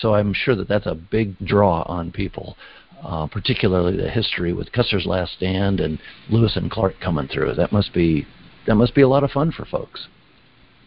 So 0.00 0.14
I'm 0.14 0.34
sure 0.34 0.56
that 0.56 0.68
that's 0.68 0.86
a 0.86 0.94
big 0.94 1.38
draw 1.44 1.82
on 1.82 2.12
people. 2.12 2.56
Uh, 3.02 3.26
particularly 3.26 3.98
the 3.98 4.08
history 4.08 4.54
with 4.54 4.72
Custer's 4.72 5.04
Last 5.04 5.34
Stand 5.34 5.78
and 5.78 5.98
Lewis 6.30 6.56
and 6.56 6.70
Clark 6.70 6.94
coming 7.00 7.28
through. 7.28 7.52
That 7.54 7.70
must 7.70 7.92
be 7.92 8.26
that 8.66 8.76
must 8.76 8.94
be 8.94 9.02
a 9.02 9.08
lot 9.08 9.24
of 9.24 9.30
fun 9.30 9.52
for 9.52 9.66
folks. 9.66 10.08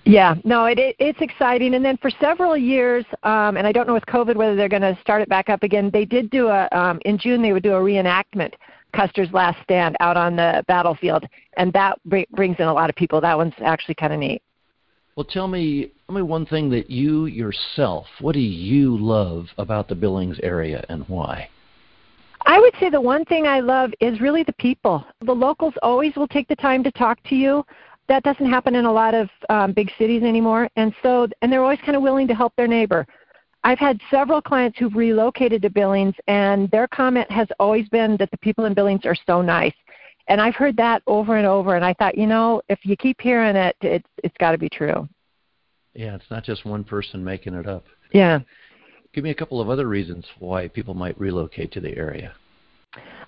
Yeah, 0.08 0.36
no, 0.46 0.66
it, 0.66 0.80
it 0.80 0.96
it's 1.00 1.20
exciting. 1.22 1.74
And 1.74 1.84
then 1.84 1.98
for 1.98 2.10
several 2.10 2.56
years, 2.56 3.04
um, 3.24 3.58
and 3.58 3.68
I 3.68 3.74
don't 3.74 3.88
know 3.88 3.94
with 3.94 4.06
COVID 4.06 4.36
whether 4.36 4.56
they're 4.56 4.70
going 4.70 4.82
to 4.82 4.98
start 5.02 5.22
it 5.22 5.28
back 5.28 5.50
up 5.50 5.64
again. 5.64 5.90
They 5.92 6.06
did 6.06 6.30
do 6.30 6.48
a 6.48 6.70
um, 6.72 7.00
in 7.04 7.18
June. 7.18 7.42
They 7.42 7.52
would 7.52 7.64
do 7.64 7.74
a 7.74 7.80
reenactment, 7.80 8.54
Custer's 8.94 9.32
Last 9.34 9.62
Stand, 9.64 9.98
out 10.00 10.16
on 10.16 10.38
the 10.38 10.64
battlefield, 10.68 11.26
and 11.58 11.74
that 11.74 12.00
br- 12.06 12.22
brings 12.32 12.56
in 12.60 12.68
a 12.68 12.74
lot 12.74 12.90
of 12.90 12.96
people. 12.96 13.20
That 13.20 13.36
one's 13.38 13.54
actually 13.60 13.96
kind 13.96 14.14
of 14.14 14.20
neat. 14.20 14.42
Well, 15.18 15.26
tell 15.26 15.48
me, 15.48 15.92
tell 16.06 16.16
me 16.16 16.22
one 16.22 16.46
thing 16.46 16.70
that 16.70 16.90
you 16.90 17.26
yourself, 17.26 18.06
what 18.22 18.34
do 18.34 18.40
you 18.40 18.98
love 18.98 19.48
about 19.58 19.90
the 19.90 19.96
Billings 19.96 20.40
area, 20.42 20.86
and 20.88 21.04
why? 21.10 21.50
I 22.46 22.60
would 22.60 22.74
say 22.80 22.90
the 22.90 23.02
one 23.02 23.26
thing 23.26 23.46
I 23.46 23.60
love 23.60 23.92
is 24.00 24.22
really 24.22 24.44
the 24.44 24.54
people. 24.54 25.06
The 25.26 25.34
locals 25.34 25.74
always 25.82 26.16
will 26.16 26.30
take 26.30 26.48
the 26.48 26.56
time 26.56 26.82
to 26.84 26.92
talk 26.92 27.22
to 27.24 27.36
you 27.36 27.66
that 28.08 28.24
doesn't 28.24 28.50
happen 28.50 28.76
in 28.76 28.86
a 28.86 28.92
lot 28.92 29.14
of 29.14 29.30
um, 29.50 29.74
big 29.74 29.92
cities 29.98 30.24
anymore. 30.24 30.70
And 30.76 30.94
so, 31.04 31.28
and 31.42 31.52
they're 31.52 31.64
always 31.64 31.80
kind 31.86 31.96
of 31.96 32.02
willing 32.02 32.28
to 32.28 32.36
help 32.36 32.54
their 32.56 32.68
neighbor. 32.68 33.06
I've 33.64 33.80
had 33.80 34.00
several 34.10 34.42
clients 34.42 34.78
who've 34.78 34.96
relocated 34.96 35.62
to 35.64 35.70
Billings, 35.70 36.16
and 36.28 36.72
their 36.72 36.88
comment 36.88 37.30
has 37.32 37.48
always 37.60 37.90
been 37.90 38.16
that 38.18 38.32
the 38.32 38.38
people 38.38 38.66
in 38.66 38.74
Billings 38.74 39.06
are 39.06 39.16
so 39.26 39.42
nice. 39.42 39.74
And 40.30 40.40
I've 40.40 40.56
heard 40.56 40.78
that 40.78 41.02
over 41.08 41.38
and 41.38 41.48
over, 41.48 41.76
and 41.76 41.84
I 41.84 41.94
thought, 41.94 42.18
you 42.18 42.28
know, 42.28 42.62
if 42.70 42.80
you 42.84 42.96
keep 42.96 43.20
hearing 43.20 43.56
it, 43.56 43.76
it's 43.82 44.08
it's 44.24 44.36
got 44.40 44.52
to 44.52 44.58
be 44.58 44.70
true. 44.70 45.08
Yeah, 45.94 46.16
it's 46.16 46.30
not 46.30 46.44
just 46.44 46.66
one 46.66 46.84
person 46.84 47.24
making 47.24 47.56
it 47.56 47.68
up. 47.68 47.86
Yeah. 48.14 48.40
Give 49.14 49.24
me 49.24 49.32
a 49.32 49.36
couple 49.36 49.60
of 49.60 49.70
other 49.70 49.88
reasons 49.88 50.26
why 50.38 50.68
people 50.68 50.94
might 50.94 51.20
relocate 51.20 51.72
to 51.74 51.82
the 51.82 51.98
area. 51.98 52.34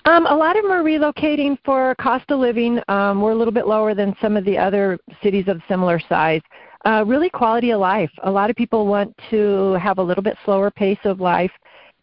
Um, 0.05 0.25
a 0.25 0.35
lot 0.35 0.57
of 0.57 0.63
them 0.63 0.71
are 0.71 0.83
relocating 0.83 1.57
for 1.63 1.93
cost 1.95 2.25
of 2.31 2.39
living. 2.39 2.79
Um, 2.87 3.21
we're 3.21 3.31
a 3.31 3.35
little 3.35 3.53
bit 3.53 3.67
lower 3.67 3.93
than 3.93 4.15
some 4.21 4.37
of 4.37 4.45
the 4.45 4.57
other 4.57 4.97
cities 5.21 5.45
of 5.47 5.61
similar 5.67 5.99
size. 5.99 6.41
Uh, 6.85 7.03
really, 7.05 7.29
quality 7.29 7.71
of 7.71 7.79
life. 7.79 8.09
A 8.23 8.31
lot 8.31 8.49
of 8.49 8.55
people 8.55 8.87
want 8.87 9.13
to 9.29 9.73
have 9.73 9.97
a 9.97 10.01
little 10.01 10.23
bit 10.23 10.37
slower 10.45 10.71
pace 10.71 10.99
of 11.03 11.19
life. 11.19 11.51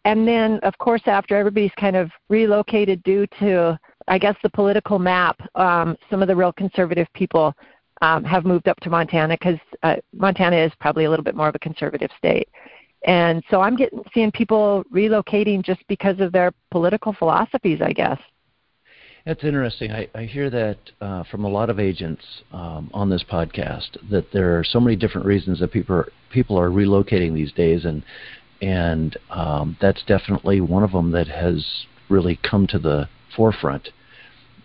And 0.05 0.27
then, 0.27 0.59
of 0.63 0.77
course, 0.77 1.01
after 1.05 1.35
everybody's 1.35 1.73
kind 1.77 1.95
of 1.95 2.11
relocated 2.29 3.03
due 3.03 3.25
to, 3.39 3.77
I 4.07 4.17
guess, 4.19 4.35
the 4.43 4.49
political 4.49 4.99
map, 4.99 5.37
um, 5.55 5.97
some 6.09 6.21
of 6.21 6.27
the 6.27 6.35
real 6.35 6.53
conservative 6.53 7.07
people 7.13 7.53
um, 8.01 8.23
have 8.23 8.45
moved 8.45 8.67
up 8.67 8.79
to 8.81 8.89
Montana 8.89 9.35
because 9.37 9.59
uh, 9.83 9.95
Montana 10.13 10.55
is 10.55 10.71
probably 10.79 11.05
a 11.05 11.09
little 11.09 11.25
bit 11.25 11.35
more 11.35 11.49
of 11.49 11.55
a 11.55 11.59
conservative 11.59 12.11
state. 12.17 12.47
And 13.07 13.41
so 13.49 13.61
I'm 13.61 13.75
getting 13.77 14.03
seeing 14.13 14.31
people 14.31 14.83
relocating 14.93 15.63
just 15.63 15.81
because 15.87 16.19
of 16.19 16.33
their 16.33 16.51
political 16.71 17.13
philosophies, 17.13 17.79
I 17.81 17.93
guess. 17.93 18.19
That's 19.25 19.43
interesting. 19.43 19.91
I, 19.91 20.07
I 20.13 20.23
hear 20.23 20.49
that 20.49 20.77
uh, 21.01 21.23
from 21.29 21.43
a 21.43 21.49
lot 21.49 21.69
of 21.69 21.79
agents 21.79 22.23
um, 22.53 22.89
on 22.93 23.09
this 23.09 23.23
podcast 23.29 23.97
that 24.09 24.31
there 24.31 24.57
are 24.57 24.63
so 24.63 24.79
many 24.79 24.95
different 24.95 25.25
reasons 25.25 25.59
that 25.59 25.71
people 25.71 25.95
are, 25.95 26.07
people 26.31 26.57
are 26.59 26.69
relocating 26.69 27.33
these 27.33 27.51
days, 27.53 27.85
and 27.85 28.03
and 28.61 29.17
um, 29.29 29.77
that's 29.81 30.01
definitely 30.03 30.61
one 30.61 30.83
of 30.83 30.91
them 30.91 31.11
that 31.11 31.27
has 31.27 31.65
really 32.09 32.39
come 32.49 32.67
to 32.67 32.79
the 32.79 33.07
forefront. 33.35 33.89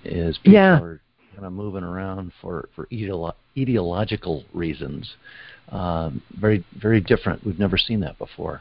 Is 0.05 0.39
people 0.39 0.55
yeah. 0.55 0.81
are 0.81 1.01
kind 1.35 1.47
of 1.47 1.53
moving 1.53 1.85
around 1.85 2.33
for 2.41 2.69
for 2.75 2.87
ideolo- 2.87 3.35
ideological 3.59 4.45
reasons. 4.53 5.15
Um, 5.73 6.23
very 6.39 6.65
very 6.79 7.01
different. 7.01 7.45
We've 7.45 7.59
never 7.59 7.79
seen 7.79 8.01
that 8.01 8.19
before. 8.19 8.61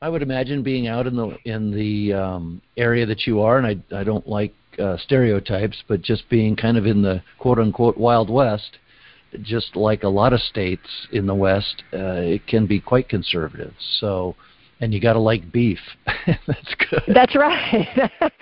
I 0.00 0.08
would 0.08 0.22
imagine 0.22 0.62
being 0.62 0.88
out 0.88 1.06
in 1.06 1.14
the 1.14 1.36
in 1.44 1.70
the 1.70 2.14
um, 2.14 2.62
area 2.76 3.06
that 3.06 3.26
you 3.26 3.40
are, 3.40 3.58
and 3.58 3.66
I 3.66 3.96
I 3.96 4.02
don't 4.02 4.26
like 4.26 4.52
uh, 4.78 4.96
stereotypes, 4.96 5.82
but 5.86 6.02
just 6.02 6.28
being 6.28 6.56
kind 6.56 6.76
of 6.76 6.86
in 6.86 7.02
the 7.02 7.22
quote 7.38 7.58
unquote 7.58 7.98
wild 7.98 8.30
west, 8.30 8.78
just 9.42 9.76
like 9.76 10.02
a 10.02 10.08
lot 10.08 10.32
of 10.32 10.40
states 10.40 11.06
in 11.12 11.26
the 11.26 11.34
west, 11.34 11.82
uh, 11.92 12.20
it 12.20 12.46
can 12.46 12.66
be 12.66 12.80
quite 12.80 13.08
conservative. 13.08 13.74
So, 14.00 14.34
and 14.80 14.92
you 14.92 15.00
got 15.00 15.12
to 15.12 15.20
like 15.20 15.52
beef. 15.52 15.78
That's 16.26 16.74
good. 16.90 17.02
That's 17.14 17.36
right. 17.36 18.10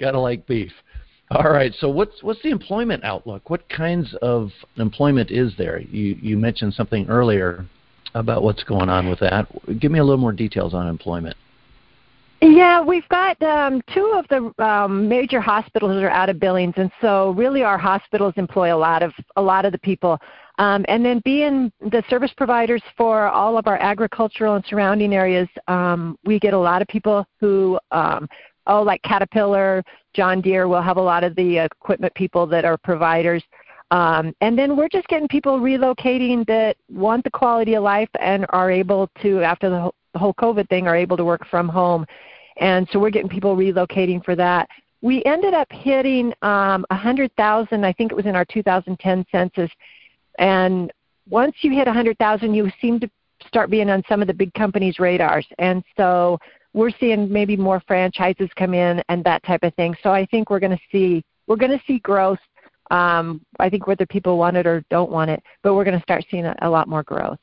got 0.00 0.12
to 0.12 0.20
like 0.20 0.46
beef. 0.46 0.72
All 1.34 1.50
right. 1.50 1.72
So 1.80 1.88
what's 1.88 2.22
what's 2.22 2.40
the 2.42 2.50
employment 2.50 3.04
outlook? 3.04 3.50
What 3.50 3.68
kinds 3.68 4.14
of 4.22 4.50
employment 4.76 5.30
is 5.30 5.52
there? 5.58 5.80
You 5.80 6.16
you 6.20 6.38
mentioned 6.38 6.74
something 6.74 7.08
earlier 7.08 7.66
about 8.14 8.44
what's 8.44 8.62
going 8.62 8.88
on 8.88 9.08
with 9.08 9.18
that. 9.18 9.48
Give 9.80 9.90
me 9.90 9.98
a 9.98 10.04
little 10.04 10.20
more 10.20 10.32
details 10.32 10.74
on 10.74 10.86
employment. 10.86 11.36
Yeah, 12.40 12.82
we've 12.82 13.08
got 13.08 13.40
um, 13.42 13.80
two 13.92 14.12
of 14.14 14.26
the 14.28 14.64
um, 14.64 15.08
major 15.08 15.40
hospitals 15.40 16.02
are 16.02 16.10
out 16.10 16.28
of 16.28 16.38
Billings, 16.38 16.74
and 16.76 16.90
so 17.00 17.30
really 17.30 17.62
our 17.62 17.78
hospitals 17.78 18.34
employ 18.36 18.74
a 18.74 18.76
lot 18.76 19.02
of 19.02 19.12
a 19.36 19.42
lot 19.42 19.64
of 19.64 19.72
the 19.72 19.78
people. 19.78 20.18
Um, 20.58 20.84
and 20.86 21.04
then 21.04 21.20
being 21.24 21.72
the 21.80 22.04
service 22.08 22.32
providers 22.36 22.82
for 22.96 23.28
all 23.28 23.58
of 23.58 23.66
our 23.66 23.78
agricultural 23.78 24.54
and 24.54 24.64
surrounding 24.66 25.12
areas, 25.14 25.48
um, 25.66 26.16
we 26.24 26.38
get 26.38 26.54
a 26.54 26.58
lot 26.58 26.80
of 26.80 26.86
people 26.86 27.26
who, 27.40 27.78
um, 27.90 28.28
oh, 28.66 28.82
like 28.82 29.02
Caterpillar, 29.02 29.82
John 30.14 30.40
Deere 30.40 30.68
will 30.68 30.82
have 30.82 30.96
a 30.96 31.02
lot 31.02 31.24
of 31.24 31.34
the 31.36 31.58
equipment 31.58 32.14
people 32.14 32.46
that 32.46 32.64
are 32.64 32.76
providers. 32.76 33.42
Um, 33.90 34.34
and 34.40 34.58
then 34.58 34.76
we're 34.76 34.88
just 34.88 35.06
getting 35.08 35.28
people 35.28 35.60
relocating 35.60 36.46
that 36.46 36.76
want 36.88 37.24
the 37.24 37.30
quality 37.30 37.74
of 37.74 37.82
life 37.82 38.08
and 38.20 38.46
are 38.50 38.70
able 38.70 39.10
to, 39.22 39.42
after 39.42 39.68
the 39.70 39.80
whole, 39.80 39.94
the 40.12 40.18
whole 40.18 40.34
COVID 40.34 40.68
thing, 40.68 40.88
are 40.88 40.96
able 40.96 41.16
to 41.16 41.24
work 41.24 41.46
from 41.48 41.68
home. 41.68 42.06
And 42.56 42.88
so 42.92 42.98
we're 42.98 43.10
getting 43.10 43.28
people 43.28 43.56
relocating 43.56 44.24
for 44.24 44.36
that. 44.36 44.68
We 45.02 45.22
ended 45.24 45.52
up 45.52 45.68
hitting 45.70 46.32
um, 46.42 46.86
100,000, 46.90 47.84
I 47.84 47.92
think 47.92 48.10
it 48.10 48.14
was 48.14 48.26
in 48.26 48.34
our 48.34 48.44
2010 48.46 49.26
census. 49.30 49.70
And 50.38 50.92
once 51.28 51.56
you 51.60 51.72
hit 51.72 51.86
100,000, 51.86 52.54
you 52.54 52.70
seem 52.80 53.00
to 53.00 53.10
start 53.46 53.70
being 53.70 53.90
on 53.90 54.02
some 54.08 54.22
of 54.22 54.28
the 54.28 54.34
big 54.34 54.52
companies' 54.54 54.98
radars. 54.98 55.46
And 55.58 55.84
so 55.96 56.38
we're 56.74 56.90
seeing 57.00 57.32
maybe 57.32 57.56
more 57.56 57.80
franchises 57.86 58.50
come 58.56 58.74
in 58.74 59.02
and 59.08 59.24
that 59.24 59.42
type 59.44 59.62
of 59.62 59.72
thing. 59.74 59.96
So 60.02 60.10
I 60.10 60.26
think 60.26 60.50
we're 60.50 60.60
going 60.60 60.76
to 60.76 60.82
see 60.92 61.24
we're 61.46 61.56
going 61.56 61.70
to 61.70 61.84
see 61.86 62.00
growth. 62.00 62.38
Um, 62.90 63.40
I 63.58 63.70
think 63.70 63.86
whether 63.86 64.04
people 64.04 64.36
want 64.36 64.56
it 64.56 64.66
or 64.66 64.84
don't 64.90 65.10
want 65.10 65.30
it, 65.30 65.42
but 65.62 65.74
we're 65.74 65.84
going 65.84 65.96
to 65.96 66.02
start 66.02 66.24
seeing 66.30 66.44
a, 66.44 66.54
a 66.62 66.68
lot 66.68 66.88
more 66.88 67.02
growth. 67.02 67.38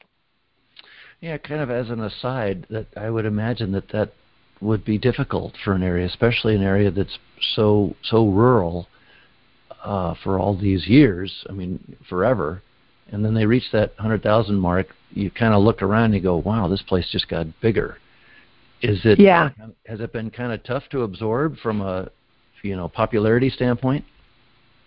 Yeah, 1.19 1.37
kind 1.37 1.61
of 1.61 1.69
as 1.71 1.89
an 1.89 2.01
aside, 2.01 2.67
that 2.69 2.87
I 2.97 3.09
would 3.09 3.25
imagine 3.25 3.71
that 3.71 3.89
that 3.89 4.13
would 4.59 4.83
be 4.85 4.97
difficult 4.97 5.53
for 5.63 5.73
an 5.73 5.83
area, 5.83 6.05
especially 6.05 6.55
an 6.55 6.63
area 6.63 6.91
that's 6.91 7.17
so 7.55 7.95
so 8.03 8.27
rural 8.27 8.87
uh, 9.83 10.13
for 10.23 10.39
all 10.39 10.57
these 10.57 10.87
years. 10.87 11.45
I 11.49 11.53
mean, 11.53 11.97
forever. 12.09 12.61
And 13.11 13.25
then 13.25 13.33
they 13.33 13.45
reach 13.45 13.71
that 13.71 13.93
hundred 13.97 14.23
thousand 14.23 14.59
mark. 14.59 14.87
You 15.11 15.29
kind 15.31 15.53
of 15.53 15.63
look 15.63 15.81
around 15.81 16.05
and 16.05 16.15
you 16.15 16.21
go, 16.21 16.37
"Wow, 16.37 16.67
this 16.67 16.81
place 16.81 17.07
just 17.11 17.27
got 17.27 17.47
bigger." 17.61 17.97
Is 18.81 18.99
it? 19.05 19.19
Yeah. 19.19 19.49
Has 19.85 19.99
it 19.99 20.11
been 20.13 20.29
kind 20.29 20.51
of 20.51 20.63
tough 20.63 20.83
to 20.91 21.03
absorb 21.03 21.57
from 21.57 21.81
a, 21.81 22.09
you 22.63 22.75
know, 22.75 22.87
popularity 22.87 23.49
standpoint? 23.49 24.03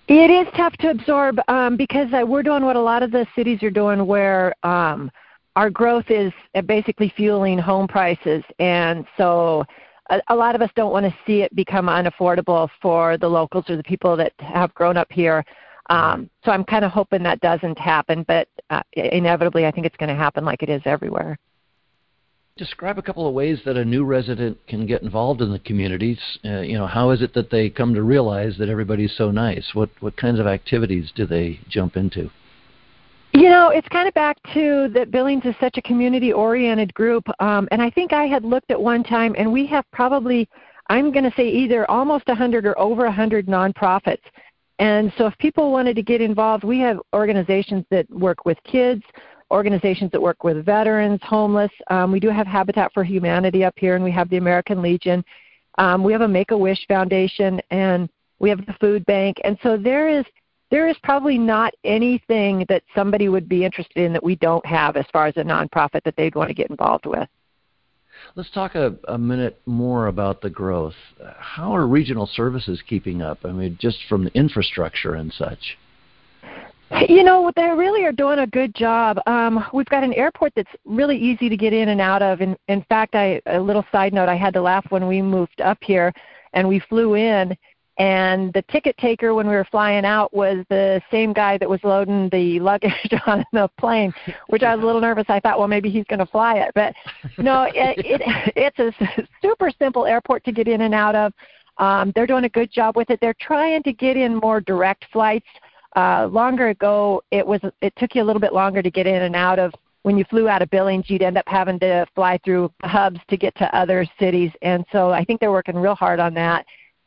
It 0.06 0.30
is 0.30 0.52
tough 0.54 0.74
to 0.78 0.90
absorb 0.90 1.38
um, 1.48 1.76
because 1.76 2.08
uh, 2.12 2.26
we're 2.26 2.42
doing 2.42 2.64
what 2.64 2.76
a 2.76 2.80
lot 2.80 3.02
of 3.02 3.10
the 3.10 3.26
cities 3.34 3.62
are 3.62 3.70
doing, 3.70 4.06
where 4.06 4.54
um, 4.64 5.10
our 5.56 5.70
growth 5.70 6.10
is 6.10 6.32
uh, 6.54 6.60
basically 6.60 7.12
fueling 7.16 7.58
home 7.58 7.88
prices, 7.88 8.42
and 8.58 9.06
so 9.16 9.64
a, 10.10 10.20
a 10.28 10.34
lot 10.34 10.54
of 10.54 10.60
us 10.60 10.70
don't 10.76 10.92
want 10.92 11.06
to 11.06 11.14
see 11.26 11.40
it 11.40 11.54
become 11.56 11.86
unaffordable 11.86 12.68
for 12.82 13.16
the 13.16 13.28
locals 13.28 13.64
or 13.70 13.76
the 13.76 13.82
people 13.82 14.14
that 14.16 14.32
have 14.40 14.74
grown 14.74 14.98
up 14.98 15.10
here. 15.10 15.42
Um, 15.88 16.28
so 16.44 16.50
I'm 16.50 16.64
kind 16.64 16.84
of 16.84 16.90
hoping 16.90 17.22
that 17.22 17.40
doesn't 17.40 17.78
happen, 17.78 18.24
but 18.28 18.48
uh, 18.70 18.82
inevitably, 18.92 19.66
I 19.66 19.70
think 19.70 19.86
it's 19.86 19.96
going 19.96 20.08
to 20.08 20.14
happen 20.14 20.44
like 20.44 20.62
it 20.62 20.68
is 20.68 20.82
everywhere. 20.84 21.38
Describe 22.56 22.98
a 22.98 23.02
couple 23.02 23.26
of 23.26 23.34
ways 23.34 23.60
that 23.64 23.76
a 23.76 23.84
new 23.84 24.04
resident 24.04 24.56
can 24.68 24.86
get 24.86 25.02
involved 25.02 25.40
in 25.40 25.50
the 25.50 25.58
communities. 25.58 26.20
Uh, 26.44 26.60
you 26.60 26.78
know, 26.78 26.86
how 26.86 27.10
is 27.10 27.20
it 27.20 27.34
that 27.34 27.50
they 27.50 27.68
come 27.68 27.92
to 27.94 28.02
realize 28.02 28.56
that 28.58 28.68
everybody's 28.68 29.12
so 29.16 29.32
nice? 29.32 29.70
What 29.74 29.90
what 29.98 30.16
kinds 30.16 30.38
of 30.38 30.46
activities 30.46 31.10
do 31.16 31.26
they 31.26 31.58
jump 31.68 31.96
into? 31.96 32.30
You 33.32 33.48
know, 33.48 33.70
it's 33.70 33.88
kind 33.88 34.06
of 34.06 34.14
back 34.14 34.36
to 34.54 34.88
that 34.94 35.10
Billings 35.10 35.44
is 35.44 35.56
such 35.58 35.76
a 35.78 35.82
community-oriented 35.82 36.94
group, 36.94 37.24
um, 37.40 37.66
and 37.72 37.82
I 37.82 37.90
think 37.90 38.12
I 38.12 38.26
had 38.26 38.44
looked 38.44 38.70
at 38.70 38.80
one 38.80 39.02
time, 39.02 39.34
and 39.36 39.52
we 39.52 39.66
have 39.66 39.84
probably, 39.92 40.48
I'm 40.88 41.10
going 41.10 41.24
to 41.24 41.32
say 41.36 41.48
either 41.48 41.90
almost 41.90 42.28
100 42.28 42.64
or 42.64 42.78
over 42.78 43.02
100 43.02 43.46
nonprofits. 43.48 44.22
And 44.78 45.12
so, 45.18 45.26
if 45.26 45.36
people 45.38 45.72
wanted 45.72 45.96
to 45.96 46.02
get 46.02 46.20
involved, 46.20 46.62
we 46.62 46.78
have 46.78 47.00
organizations 47.12 47.84
that 47.90 48.08
work 48.10 48.44
with 48.44 48.58
kids, 48.62 49.02
organizations 49.50 50.10
that 50.12 50.20
work 50.20 50.44
with 50.44 50.64
veterans, 50.64 51.20
homeless. 51.22 51.70
Um, 51.88 52.12
we 52.12 52.20
do 52.20 52.28
have 52.28 52.46
Habitat 52.46 52.92
for 52.92 53.04
Humanity 53.04 53.64
up 53.64 53.74
here, 53.76 53.94
and 53.94 54.04
we 54.04 54.12
have 54.12 54.28
the 54.30 54.36
American 54.36 54.82
Legion. 54.82 55.24
Um, 55.78 56.02
we 56.02 56.12
have 56.12 56.22
a 56.22 56.28
Make 56.28 56.50
a 56.50 56.58
Wish 56.58 56.86
Foundation, 56.86 57.60
and 57.70 58.08
we 58.38 58.48
have 58.50 58.64
the 58.66 58.74
food 58.80 59.04
bank. 59.06 59.38
And 59.44 59.58
so 59.62 59.76
there 59.76 60.08
is 60.08 60.24
there 60.70 60.88
is 60.88 60.96
probably 61.02 61.38
not 61.38 61.72
anything 61.84 62.64
that 62.68 62.82
somebody 62.94 63.28
would 63.28 63.48
be 63.48 63.64
interested 63.64 63.98
in 63.98 64.12
that 64.12 64.24
we 64.24 64.34
don't 64.36 64.64
have 64.66 64.96
as 64.96 65.04
far 65.12 65.26
as 65.26 65.36
a 65.36 65.42
nonprofit 65.42 66.02
that 66.04 66.16
they'd 66.16 66.34
want 66.34 66.48
to 66.48 66.54
get 66.54 66.68
involved 66.70 67.06
with. 67.06 67.28
Let's 68.34 68.50
talk 68.50 68.74
a, 68.74 68.96
a 69.06 69.18
minute 69.18 69.60
more 69.66 70.06
about 70.06 70.40
the 70.40 70.50
growth. 70.50 70.94
How 71.38 71.74
are 71.76 71.86
regional 71.86 72.26
services 72.26 72.82
keeping 72.88 73.22
up? 73.22 73.38
I 73.44 73.52
mean, 73.52 73.76
just 73.80 73.98
from 74.08 74.24
the 74.24 74.32
infrastructure 74.32 75.14
and 75.14 75.32
such. 75.32 75.76
You 77.08 77.24
know, 77.24 77.40
what 77.40 77.54
they 77.54 77.62
really 77.62 78.04
are 78.04 78.12
doing 78.12 78.38
a 78.38 78.46
good 78.46 78.74
job. 78.74 79.18
Um, 79.26 79.64
we've 79.72 79.86
got 79.86 80.04
an 80.04 80.12
airport 80.12 80.52
that's 80.54 80.70
really 80.84 81.16
easy 81.16 81.48
to 81.48 81.56
get 81.56 81.72
in 81.72 81.88
and 81.88 82.00
out 82.00 82.22
of. 82.22 82.40
And 82.40 82.56
in 82.68 82.82
fact, 82.88 83.14
I 83.14 83.40
a 83.46 83.60
little 83.60 83.84
side 83.90 84.12
note, 84.12 84.28
I 84.28 84.36
had 84.36 84.54
to 84.54 84.62
laugh 84.62 84.86
when 84.90 85.08
we 85.08 85.20
moved 85.20 85.60
up 85.60 85.78
here 85.80 86.12
and 86.52 86.68
we 86.68 86.78
flew 86.80 87.14
in 87.14 87.56
and 87.98 88.52
the 88.52 88.62
ticket 88.62 88.96
taker 88.98 89.34
when 89.34 89.46
we 89.46 89.54
were 89.54 89.66
flying 89.70 90.04
out 90.04 90.34
was 90.34 90.64
the 90.68 91.00
same 91.10 91.32
guy 91.32 91.56
that 91.58 91.68
was 91.68 91.78
loading 91.84 92.28
the 92.30 92.58
luggage 92.58 92.92
on 93.26 93.44
the 93.52 93.68
plane, 93.78 94.12
which 94.48 94.62
I 94.62 94.74
was 94.74 94.82
a 94.82 94.86
little 94.86 95.00
nervous. 95.00 95.26
I 95.28 95.38
thought, 95.38 95.58
well, 95.58 95.68
maybe 95.68 95.90
he's 95.90 96.04
going 96.06 96.18
to 96.18 96.26
fly 96.26 96.56
it, 96.56 96.72
but 96.74 96.92
no, 97.38 97.62
it, 97.62 97.98
it 97.98 98.22
it's 98.56 98.78
a 98.78 99.26
super 99.40 99.70
simple 99.78 100.06
airport 100.06 100.44
to 100.44 100.52
get 100.52 100.66
in 100.66 100.80
and 100.80 100.94
out 100.94 101.14
of. 101.14 101.32
Um, 101.78 102.12
they're 102.14 102.26
doing 102.26 102.44
a 102.44 102.48
good 102.48 102.70
job 102.70 102.96
with 102.96 103.10
it. 103.10 103.20
They're 103.20 103.34
trying 103.40 103.82
to 103.84 103.92
get 103.92 104.16
in 104.16 104.36
more 104.36 104.60
direct 104.60 105.06
flights 105.12 105.46
uh, 105.96 106.26
longer 106.30 106.68
ago, 106.68 107.22
it 107.30 107.46
was 107.46 107.60
it 107.80 107.92
took 107.96 108.14
you 108.14 108.22
a 108.22 108.24
little 108.24 108.40
bit 108.40 108.52
longer 108.52 108.82
to 108.82 108.90
get 108.90 109.06
in 109.06 109.22
and 109.22 109.36
out 109.36 109.58
of. 109.58 109.72
When 110.02 110.18
you 110.18 110.24
flew 110.28 110.50
out 110.50 110.60
of 110.60 110.68
Billings, 110.68 111.08
you'd 111.08 111.22
end 111.22 111.38
up 111.38 111.46
having 111.46 111.78
to 111.78 112.06
fly 112.14 112.38
through 112.44 112.70
hubs 112.82 113.20
to 113.30 113.38
get 113.38 113.54
to 113.56 113.74
other 113.74 114.06
cities, 114.18 114.50
and 114.60 114.84
so 114.92 115.10
I 115.10 115.24
think 115.24 115.40
they're 115.40 115.50
working 115.50 115.76
real 115.76 115.94
hard 115.94 116.20
on 116.20 116.34
that. 116.34 116.66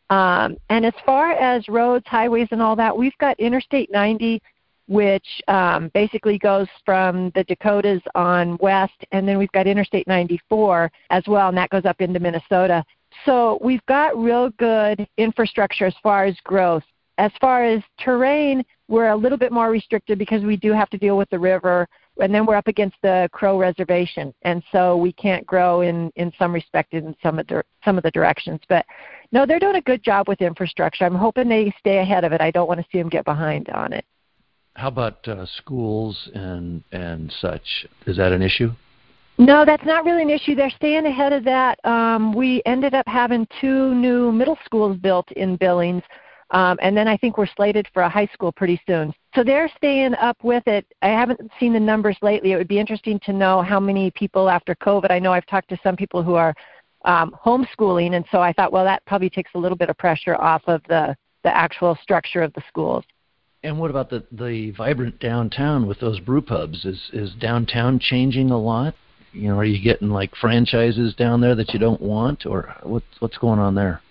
Um, 0.10 0.58
and 0.70 0.84
as 0.84 0.94
far 1.06 1.34
as 1.34 1.68
roads, 1.68 2.08
highways, 2.08 2.48
and 2.50 2.62
all 2.62 2.76
that, 2.78 2.98
we've 2.98 3.18
got 3.20 3.40
Interstate 3.40 3.92
90 3.92 4.42
which 4.88 5.42
um, 5.50 5.92
basically 5.94 6.38
goes 6.38 6.68
from 6.86 7.32
the 7.36 7.44
Dakotas 7.44 8.02
on 8.16 8.58
west, 8.62 9.06
and 9.12 9.28
then 9.28 9.38
we've 9.38 9.52
got 9.52 9.68
Interstate 9.68 10.08
94 10.08 10.92
as 11.10 11.24
well, 11.28 11.50
and 11.50 11.58
that 11.58 11.70
goes 11.70 11.86
up 11.86 12.00
into 12.02 12.20
Minnesota. 12.20 12.84
So 13.26 13.60
we've 13.62 13.86
got 13.86 14.18
real 14.18 14.50
good 14.52 15.08
infrastructure 15.18 15.86
as 15.86 15.96
far 16.02 16.26
as 16.26 16.36
growth. 16.44 16.84
As 17.18 17.32
far 17.42 17.64
as 17.64 17.82
terrain, 18.00 18.64
we're 18.88 19.10
a 19.10 19.16
little 19.16 19.38
bit 19.38 19.52
more 19.52 19.70
restricted 19.70 20.20
because 20.20 20.44
we 20.44 20.56
do 20.56 20.72
have 20.72 20.90
to 20.92 20.98
deal 20.98 21.18
with 21.18 21.30
the 21.30 21.40
river, 21.40 21.88
and 22.22 22.34
then 22.34 22.46
we're 22.46 22.56
up 22.56 22.68
against 22.68 22.96
the 23.02 23.28
Crow 23.32 23.60
Reservation, 23.60 24.34
and 24.44 24.64
so 24.72 24.96
we 24.98 25.12
can't 25.14 25.46
grow 25.46 25.82
in 25.82 26.12
in 26.16 26.32
some 26.38 26.54
respect 26.54 26.94
in 26.94 27.16
some 27.22 27.40
of 27.40 27.48
the 27.48 27.64
some 27.84 27.98
of 27.98 28.04
the 28.04 28.12
directions. 28.12 28.62
But 28.70 28.86
no, 29.32 29.46
they're 29.46 29.60
doing 29.60 29.76
a 29.76 29.82
good 29.82 30.04
job 30.04 30.28
with 30.28 30.42
infrastructure. 30.42 31.06
I'm 31.06 31.16
hoping 31.16 31.50
they 31.50 31.74
stay 31.80 31.98
ahead 31.98 32.24
of 32.24 32.32
it. 32.32 32.42
I 32.42 32.52
don't 32.52 32.68
want 32.68 32.80
to 32.80 32.86
see 32.92 33.00
them 33.00 33.10
get 33.10 33.26
behind 33.26 33.70
on 33.70 33.94
it. 33.94 34.06
How 34.76 34.90
about 34.90 35.28
uh, 35.28 35.46
schools 35.58 36.30
and 36.36 36.84
and 36.92 37.34
such? 37.42 37.88
Is 38.06 38.18
that 38.18 38.32
an 38.32 38.42
issue? 38.42 38.72
No, 39.40 39.66
that's 39.66 39.86
not 39.86 40.04
really 40.04 40.24
an 40.24 40.30
issue. 40.32 40.56
They're 40.56 40.72
staying 40.72 41.06
ahead 41.06 41.32
of 41.32 41.44
that. 41.44 41.84
Um, 41.86 42.34
we 42.34 42.62
ended 42.66 42.96
up 42.96 43.08
having 43.08 43.48
two 43.62 43.94
new 43.94 44.32
middle 44.32 44.58
schools 44.66 44.98
built 44.98 45.32
in 45.34 45.58
Billings, 45.58 46.02
um, 46.52 46.78
and 46.82 46.96
then 46.96 47.08
I 47.08 47.18
think 47.18 47.38
we're 47.38 47.48
slated 47.48 47.88
for 47.94 48.04
a 48.04 48.10
high 48.10 48.30
school 48.34 48.52
pretty 48.52 48.80
soon. 48.88 49.14
So 49.36 49.44
they're 49.44 49.70
staying 49.78 50.16
up 50.16 50.38
with 50.44 50.64
it. 50.68 50.86
I 51.02 51.10
haven't 51.10 51.40
seen 51.60 51.74
the 51.74 51.80
numbers 51.80 52.18
lately. 52.22 52.54
It 52.54 52.58
would 52.58 52.68
be 52.68 52.80
interesting 52.80 53.20
to 53.26 53.34
know 53.34 53.62
how 53.62 53.80
many 53.80 54.12
people 54.12 54.50
after 54.50 54.74
COVID. 54.76 55.12
I 55.12 55.20
know 55.20 55.34
I've 55.34 55.46
talked 55.46 55.70
to 55.70 55.80
some 55.84 55.96
people 55.96 56.24
who 56.24 56.36
are 56.36 56.56
um, 57.06 57.36
homeschooling, 57.46 58.16
and 58.16 58.26
so 58.32 58.42
I 58.42 58.54
thought, 58.54 58.72
well, 58.72 58.86
that 58.86 59.06
probably 59.06 59.30
takes 59.30 59.52
a 59.56 59.58
little 59.58 59.78
bit 59.78 59.90
of 59.90 59.98
pressure 59.98 60.36
off 60.36 60.62
of 60.68 60.82
the 60.88 61.16
the 61.44 61.56
actual 61.56 61.98
structure 62.02 62.42
of 62.42 62.52
the 62.54 62.64
schools. 62.68 63.06
And 63.64 63.80
what 63.80 63.90
about 63.90 64.10
the 64.10 64.24
the 64.32 64.72
vibrant 64.72 65.20
downtown 65.20 65.88
with 65.88 66.00
those 66.00 66.20
brew 66.20 66.42
pubs? 66.42 66.86
Is 66.86 67.10
is 67.14 67.34
downtown 67.40 68.00
changing 68.00 68.52
a 68.52 68.58
lot? 68.58 68.96
You 69.34 69.50
know, 69.50 69.60
are 69.60 69.66
you 69.66 69.84
getting 69.84 70.10
like 70.10 70.34
franchises 70.36 71.14
down 71.16 71.42
there 71.42 71.56
that 71.56 71.74
you 71.74 71.80
don't 71.80 72.02
want, 72.02 72.46
or 72.46 72.74
what's 72.84 73.06
what's 73.20 73.38
going 73.38 73.60
on 73.60 73.76
there? 73.76 74.02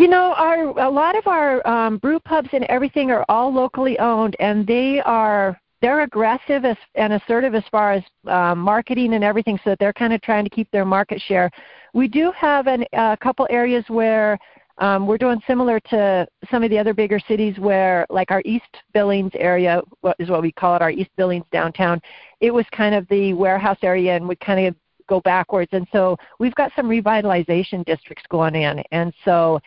You 0.00 0.08
know, 0.08 0.32
our 0.38 0.62
a 0.78 0.88
lot 0.88 1.14
of 1.14 1.26
our 1.26 1.66
um, 1.68 1.98
brew 1.98 2.18
pubs 2.20 2.48
and 2.54 2.64
everything 2.70 3.10
are 3.10 3.22
all 3.28 3.52
locally 3.52 3.98
owned, 3.98 4.34
and 4.40 4.66
they 4.66 5.02
are 5.04 5.60
they're 5.82 6.00
aggressive 6.00 6.64
as, 6.64 6.78
and 6.94 7.12
assertive 7.12 7.54
as 7.54 7.64
far 7.70 7.92
as 7.92 8.02
um, 8.26 8.60
marketing 8.60 9.12
and 9.12 9.22
everything, 9.22 9.58
so 9.62 9.68
that 9.68 9.78
they're 9.78 9.92
kind 9.92 10.14
of 10.14 10.22
trying 10.22 10.44
to 10.44 10.48
keep 10.48 10.70
their 10.70 10.86
market 10.86 11.20
share. 11.20 11.50
We 11.92 12.08
do 12.08 12.32
have 12.34 12.66
a 12.66 13.18
couple 13.20 13.46
areas 13.50 13.84
where 13.88 14.38
um, 14.78 15.06
we're 15.06 15.18
doing 15.18 15.38
similar 15.46 15.78
to 15.90 16.26
some 16.50 16.62
of 16.62 16.70
the 16.70 16.78
other 16.78 16.94
bigger 16.94 17.20
cities 17.28 17.58
where, 17.58 18.06
like 18.08 18.30
our 18.30 18.40
East 18.46 18.74
Billings 18.94 19.32
area, 19.34 19.82
is 20.18 20.30
what 20.30 20.40
we 20.40 20.50
call 20.50 20.76
it, 20.76 20.80
our 20.80 20.90
East 20.90 21.10
Billings 21.18 21.44
downtown. 21.52 22.00
It 22.40 22.52
was 22.52 22.64
kind 22.72 22.94
of 22.94 23.06
the 23.08 23.34
warehouse 23.34 23.76
area 23.82 24.16
and 24.16 24.26
we 24.26 24.36
kind 24.36 24.66
of 24.66 24.74
go 25.10 25.20
backwards. 25.20 25.68
And 25.74 25.86
so 25.92 26.16
we've 26.38 26.54
got 26.54 26.72
some 26.74 26.88
revitalization 26.88 27.84
districts 27.84 28.24
going 28.30 28.54
in, 28.54 28.82
and 28.92 29.12
so 29.26 29.60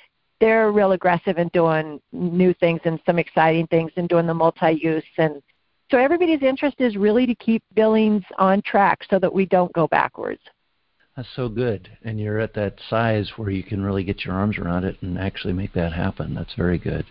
they're 0.43 0.73
real 0.73 0.91
aggressive 0.91 1.38
in 1.38 1.47
doing 1.53 2.01
new 2.12 2.53
things 2.55 2.81
and 2.83 3.00
some 3.05 3.17
exciting 3.17 3.65
things 3.67 3.91
and 3.95 4.09
doing 4.09 4.27
the 4.27 4.33
multi-use 4.33 5.03
and 5.17 5.41
so 5.89 5.97
everybody's 6.00 6.41
interest 6.41 6.77
is 6.79 6.97
really 6.97 7.25
to 7.27 7.35
keep 7.35 7.63
Billings 7.75 8.23
on 8.38 8.62
track 8.63 9.01
so 9.09 9.19
that 9.19 9.31
we 9.31 9.45
don't 9.45 9.71
go 9.73 9.88
backwards. 9.88 10.41
That's 11.15 11.27
so 11.35 11.47
good. 11.47 11.88
And 12.03 12.19
you're 12.19 12.39
at 12.39 12.55
that 12.55 12.79
size 12.89 13.31
where 13.35 13.51
you 13.51 13.62
can 13.62 13.83
really 13.83 14.03
get 14.03 14.25
your 14.25 14.33
arms 14.33 14.57
around 14.57 14.85
it 14.85 14.97
and 15.01 15.19
actually 15.19 15.53
make 15.53 15.71
that 15.73 15.93
happen. 15.93 16.33
That's 16.33 16.55
very 16.55 16.79
good. 16.79 17.05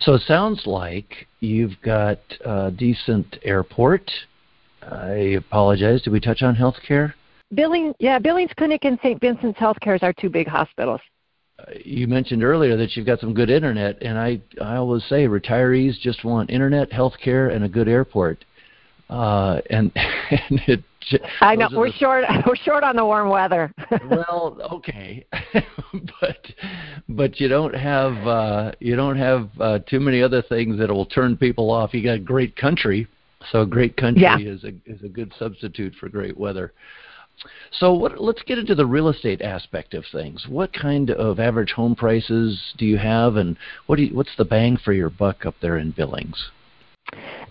So 0.00 0.12
it 0.12 0.22
sounds 0.26 0.66
like 0.66 1.26
you've 1.40 1.80
got 1.82 2.18
a 2.44 2.70
decent 2.70 3.38
airport. 3.42 4.10
I 4.82 5.38
apologize. 5.38 6.02
Did 6.02 6.12
we 6.12 6.20
touch 6.20 6.42
on 6.42 6.54
healthcare? 6.54 7.14
Billings, 7.54 7.94
yeah, 7.98 8.18
Billings 8.18 8.50
Clinic 8.58 8.84
and 8.84 8.98
St. 9.02 9.18
Vincent's 9.18 9.58
Healthcare 9.58 9.96
is 9.96 10.02
our 10.02 10.12
two 10.12 10.28
big 10.28 10.46
hospitals. 10.46 11.00
Uh, 11.58 11.72
you 11.84 12.06
mentioned 12.06 12.44
earlier 12.44 12.76
that 12.76 12.96
you've 12.96 13.06
got 13.06 13.20
some 13.20 13.34
good 13.34 13.50
internet, 13.50 14.00
and 14.02 14.18
I 14.18 14.40
I 14.60 14.76
always 14.76 15.04
say 15.04 15.26
retirees 15.26 15.98
just 15.98 16.24
want 16.24 16.50
internet, 16.50 16.90
healthcare, 16.90 17.54
and 17.54 17.64
a 17.64 17.68
good 17.68 17.88
airport. 17.88 18.44
Uh, 19.10 19.60
and 19.70 19.90
and 20.30 20.60
it 20.66 20.84
I 21.40 21.56
know 21.56 21.68
we're 21.72 21.90
the, 21.90 21.96
short. 21.96 22.24
We're 22.46 22.56
short 22.56 22.84
on 22.84 22.96
the 22.96 23.04
warm 23.04 23.28
weather. 23.30 23.72
well, 24.10 24.58
okay, 24.72 25.24
but 25.52 26.46
but 27.08 27.40
you 27.40 27.48
don't 27.48 27.74
have 27.74 28.26
uh, 28.26 28.72
you 28.80 28.96
don't 28.96 29.16
have 29.16 29.48
uh, 29.60 29.78
too 29.80 30.00
many 30.00 30.22
other 30.22 30.42
things 30.42 30.78
that 30.78 30.90
will 30.90 31.06
turn 31.06 31.36
people 31.36 31.70
off. 31.70 31.94
You 31.94 32.02
got 32.02 32.16
a 32.16 32.18
great 32.18 32.56
country, 32.56 33.06
so 33.50 33.62
a 33.62 33.66
great 33.66 33.96
country 33.96 34.22
yeah. 34.22 34.38
is 34.38 34.64
a 34.64 34.72
is 34.86 35.02
a 35.02 35.08
good 35.08 35.32
substitute 35.38 35.94
for 35.98 36.08
great 36.08 36.36
weather. 36.36 36.72
So 37.72 37.92
what, 37.92 38.20
let's 38.20 38.42
get 38.42 38.58
into 38.58 38.74
the 38.74 38.86
real 38.86 39.08
estate 39.08 39.42
aspect 39.42 39.94
of 39.94 40.04
things. 40.12 40.46
What 40.48 40.72
kind 40.72 41.10
of 41.10 41.40
average 41.40 41.72
home 41.72 41.94
prices 41.94 42.74
do 42.76 42.84
you 42.84 42.98
have, 42.98 43.36
and 43.36 43.56
what 43.86 43.96
do 43.96 44.02
you, 44.02 44.14
what's 44.14 44.36
the 44.36 44.44
bang 44.44 44.76
for 44.76 44.92
your 44.92 45.10
buck 45.10 45.46
up 45.46 45.54
there 45.60 45.78
in 45.78 45.92
Billings? 45.92 46.50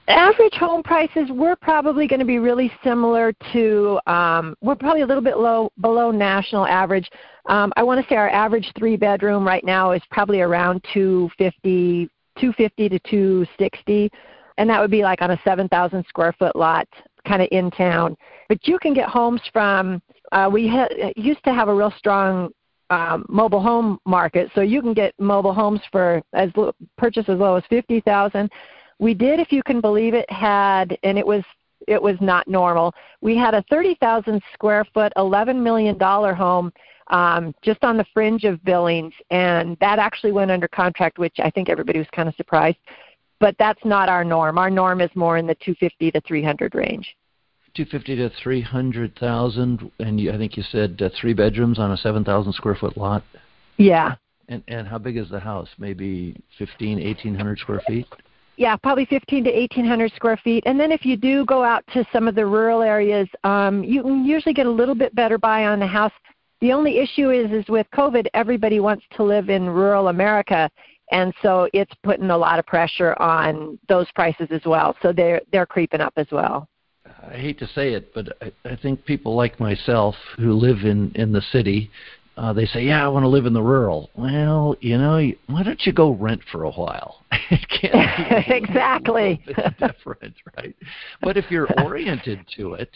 average 0.08 0.54
home 0.54 0.84
prices 0.84 1.30
we're 1.32 1.56
probably 1.56 2.08
going 2.08 2.20
to 2.20 2.26
be 2.26 2.40
really 2.40 2.72
similar 2.84 3.34
to 3.52 4.00
um, 4.08 4.56
we're 4.62 4.76
probably 4.76 5.02
a 5.02 5.06
little 5.06 5.24
bit 5.24 5.38
low 5.38 5.70
below 5.82 6.12
national 6.12 6.66
average 6.66 7.10
um, 7.48 7.74
i 7.76 7.84
want 7.84 8.02
to 8.02 8.08
say 8.08 8.16
our 8.16 8.30
average 8.30 8.72
three 8.78 8.96
bedroom 8.96 9.46
right 9.46 9.66
now 9.66 9.92
is 9.92 10.02
probably 10.12 10.42
around 10.42 10.82
250 10.94 12.10
250 12.40 12.90
to 12.90 13.00
260 13.00 14.12
and 14.58 14.70
that 14.70 14.80
would 14.80 14.92
be 14.92 15.04
like 15.04 15.22
on 15.22 15.32
a 15.32 15.42
7000 15.44 16.06
square 16.08 16.34
foot 16.40 16.56
lot 16.56 16.88
kind 17.28 17.42
of 17.42 17.48
in 17.52 17.70
town 17.72 18.16
but 18.50 18.68
you 18.68 18.80
can 18.80 18.94
get 18.94 19.10
homes 19.10 19.42
from 19.52 20.02
uh, 20.32 20.50
we 20.52 20.68
ha- 20.68 20.88
used 21.16 21.44
to 21.44 21.54
have 21.54 21.68
a 21.68 21.74
real 21.74 21.94
strong 21.98 22.50
um, 22.90 23.26
mobile 23.28 23.62
home 23.62 24.00
market 24.06 24.50
so 24.56 24.62
you 24.62 24.82
can 24.82 24.94
get 24.94 25.14
mobile 25.20 25.54
homes 25.54 25.82
for 25.92 26.22
as 26.34 26.50
lo- 26.56 26.74
purchase 26.98 27.26
as 27.28 27.38
low 27.38 27.56
as 27.56 27.64
50000 27.70 28.50
we 29.00 29.14
did, 29.14 29.40
if 29.40 29.52
you 29.52 29.62
can 29.64 29.82
believe 29.82 30.14
it, 30.14 30.30
had, 30.32 30.98
and 31.04 31.18
it 31.18 31.26
was 31.26 31.44
it 31.88 32.02
was 32.02 32.18
not 32.20 32.48
normal. 32.48 32.94
We 33.22 33.38
had 33.38 33.54
a 33.54 33.64
30,000 33.70 34.42
square 34.54 34.84
foot, 34.94 35.14
11 35.16 35.64
million 35.64 35.98
dollar 35.98 36.34
home 36.34 36.74
um, 37.12 37.54
just 37.62 37.84
on 37.84 37.96
the 37.96 38.06
fringe 38.14 38.44
of 38.44 38.62
Billings, 38.66 39.14
and 39.30 39.78
that 39.80 40.00
actually 40.00 40.32
went 40.32 40.52
under 40.52 40.68
contract, 40.68 41.20
which 41.20 41.36
I 41.40 41.50
think 41.50 41.70
everybody 41.70 42.00
was 42.00 42.08
kind 42.12 42.28
of 42.28 42.36
surprised. 42.36 42.78
But 43.40 43.56
that's 43.60 43.84
not 43.86 44.10
our 44.10 44.24
norm. 44.24 44.58
Our 44.58 44.70
norm 44.70 45.02
is 45.02 45.12
more 45.16 45.38
in 45.38 45.46
the 45.46 45.56
250 45.56 46.12
to 46.12 46.22
300 46.22 46.76
range. 46.76 47.16
250 47.76 48.16
to 48.16 48.30
300,000, 48.42 49.92
and 50.00 50.20
you, 50.20 50.32
I 50.32 50.38
think 50.38 50.58
you 50.58 50.64
said 50.64 51.00
uh, 51.00 51.10
three 51.20 51.34
bedrooms 51.34 51.78
on 51.78 51.92
a 51.92 51.98
7,000 51.98 52.54
square 52.54 52.76
foot 52.76 52.98
lot. 52.98 53.24
Yeah. 53.78 54.16
And 54.50 54.64
and 54.68 54.88
how 54.88 54.98
big 54.98 55.18
is 55.18 55.30
the 55.30 55.40
house? 55.40 55.68
Maybe 55.78 56.36
15, 56.58 57.04
1800 57.04 57.60
square 57.60 57.82
feet 57.86 58.08
yeah, 58.58 58.76
probably 58.76 59.06
15 59.06 59.44
to 59.46 59.52
1800 59.52 60.12
square 60.14 60.38
feet. 60.38 60.64
And 60.66 60.80
then 60.80 60.92
if 60.92 61.06
you 61.06 61.16
do 61.16 61.46
go 61.46 61.64
out 61.64 61.84
to 61.94 62.04
some 62.12 62.28
of 62.28 62.34
the 62.36 62.46
rural 62.46 62.82
areas, 62.82 63.28
um, 63.44 63.84
you 63.84 64.02
can 64.02 64.26
usually 64.26 64.54
get 64.54 64.66
a 64.66 64.72
little 64.72 64.96
bit 64.96 65.14
better 65.16 65.38
buy 65.38 65.68
on 65.68 65.80
the 65.80 65.88
house. 65.88 66.12
The 66.60 66.74
only 66.74 66.98
issue 66.98 67.30
is, 67.30 67.52
is 67.52 67.70
with 67.70 67.86
COVID, 67.94 68.26
everybody 68.34 68.80
wants 68.80 69.06
to 69.16 69.24
live 69.24 69.50
in 69.50 69.70
rural 69.70 70.08
America, 70.08 70.72
and 71.12 71.34
so 71.42 71.70
it's 71.74 71.94
putting 72.04 72.30
a 72.30 72.38
lot 72.38 72.60
of 72.60 72.66
pressure 72.66 73.20
on 73.22 73.80
those 73.88 74.08
prices 74.16 74.48
as 74.52 74.62
well. 74.66 74.96
So 75.02 75.12
they're 75.12 75.42
they're 75.52 75.66
creeping 75.66 76.02
up 76.02 76.14
as 76.18 76.28
well. 76.32 76.68
I 77.06 77.36
hate 77.38 77.58
to 77.60 77.68
say 77.68 77.94
it, 77.94 78.14
but 78.14 78.38
I, 78.42 78.52
I 78.70 78.76
think 78.76 79.06
people 79.06 79.36
like 79.36 79.60
myself 79.60 80.16
who 80.38 80.54
live 80.54 80.80
in 80.84 81.12
in 81.16 81.32
the 81.32 81.42
city 81.42 81.90
uh, 82.38 82.54
they 82.54 82.66
say, 82.68 82.84
"Yeah, 82.84 83.04
I 83.04 83.08
want 83.08 83.24
to 83.24 83.30
live 83.30 83.48
in 83.48 83.54
the 83.54 83.62
rural." 83.62 84.12
Well, 84.16 84.76
you 84.80 84.98
know, 84.98 85.20
why 85.48 85.64
don't 85.64 85.82
you 85.86 85.92
go 85.92 86.12
rent 86.12 86.42
for 86.52 86.64
a 86.64 86.72
while? 86.72 87.26
it 87.50 87.68
can't 87.70 88.48
be 88.48 88.54
exactly. 88.54 89.42
It's 89.48 89.80
different, 89.80 90.36
right? 90.56 90.76
But 91.22 91.38
if 91.38 91.50
you're 91.50 91.68
oriented 91.84 92.46
to 92.58 92.76
it, 92.76 92.92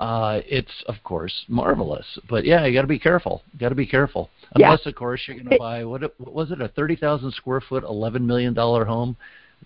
uh, 0.00 0.40
it's 0.46 0.72
of 0.86 0.96
course 1.04 1.44
marvelous. 1.48 2.06
But 2.28 2.44
yeah, 2.44 2.66
you 2.66 2.74
got 2.74 2.82
to 2.82 2.88
be 2.88 2.98
careful. 2.98 3.42
You 3.52 3.58
got 3.58 3.68
to 3.70 3.74
be 3.74 3.86
careful. 3.86 4.30
Unless, 4.54 4.80
yeah. 4.84 4.90
of 4.90 4.94
course, 4.94 5.22
you're 5.26 5.36
going 5.36 5.50
to 5.50 5.58
buy 5.58 5.84
what, 5.84 6.02
what 6.18 6.32
was 6.32 6.50
it, 6.50 6.60
a 6.60 6.68
thirty 6.68 6.96
thousand 6.96 7.32
square 7.32 7.60
foot, 7.60 7.84
eleven 7.84 8.26
million 8.26 8.54
dollar 8.54 8.84
home. 8.84 9.16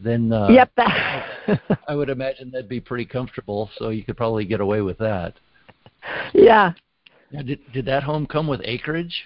Then 0.01 0.33
uh, 0.33 0.49
yep, 0.49 0.71
I 1.88 1.95
would 1.95 2.09
imagine 2.09 2.51
that'd 2.51 2.69
be 2.69 2.81
pretty 2.81 3.05
comfortable. 3.05 3.71
So 3.77 3.88
you 3.88 4.05
could 4.05 4.17
probably 4.17 4.45
get 4.45 4.61
away 4.61 4.81
with 4.81 4.99
that. 4.99 5.35
Yeah, 6.33 6.73
now, 7.33 7.43
did 7.43 7.61
did 7.73 7.85
that 7.87 8.03
home 8.03 8.27
come 8.27 8.47
with 8.47 8.61
acreage? 8.64 9.25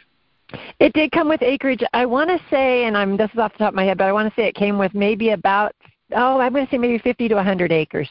It 0.81 0.93
did 0.93 1.13
come 1.13 1.29
with 1.29 1.43
acreage. 1.43 1.83
I 1.95 2.05
want 2.05 2.29
to 2.29 2.39
say, 2.51 2.85
and 2.85 2.97
I'm 2.97 3.17
this 3.17 3.31
is 3.33 3.39
off 3.39 3.53
the 3.53 3.59
top 3.59 3.69
of 3.71 3.75
my 3.75 3.85
head, 3.85 3.99
but 3.99 4.05
I 4.05 4.13
want 4.13 4.29
to 4.29 4.41
say 4.41 4.49
it 4.49 4.55
came 4.55 4.79
with 4.79 4.95
maybe 4.95 5.31
about 5.31 5.75
oh, 6.15 6.39
I'm 6.39 6.53
going 6.53 6.67
to 6.67 6.71
say 6.71 6.79
maybe 6.79 6.99
50 6.99 7.29
to 7.29 7.35
100 7.37 7.73
acres. 7.73 8.09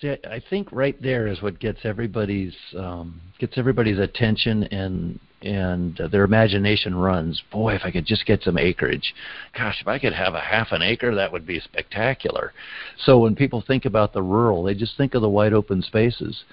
See, 0.00 0.10
I, 0.10 0.40
think 0.48 0.70
right 0.70 1.00
there 1.02 1.26
is 1.26 1.42
what 1.42 1.58
gets 1.58 1.80
everybody's 1.82 2.54
um, 2.76 3.20
gets 3.40 3.58
everybody's 3.58 3.98
attention 3.98 4.64
and 4.64 5.18
and 5.42 6.00
uh, 6.00 6.08
their 6.08 6.22
imagination 6.24 6.94
runs. 6.94 7.42
Boy, 7.50 7.74
if 7.74 7.82
I 7.84 7.90
could 7.90 8.06
just 8.06 8.24
get 8.24 8.42
some 8.42 8.58
acreage. 8.58 9.14
Gosh, 9.56 9.80
if 9.80 9.88
I 9.88 9.98
could 9.98 10.12
have 10.12 10.34
a 10.34 10.40
half 10.40 10.68
an 10.70 10.82
acre, 10.82 11.14
that 11.14 11.32
would 11.32 11.46
be 11.46 11.58
spectacular. 11.60 12.52
So 12.98 13.18
when 13.18 13.34
people 13.34 13.62
think 13.66 13.84
about 13.84 14.12
the 14.12 14.22
rural, 14.22 14.62
they 14.62 14.74
just 14.74 14.96
think 14.96 15.14
of 15.14 15.22
the 15.22 15.28
wide 15.28 15.52
open 15.52 15.82
spaces. 15.82 16.44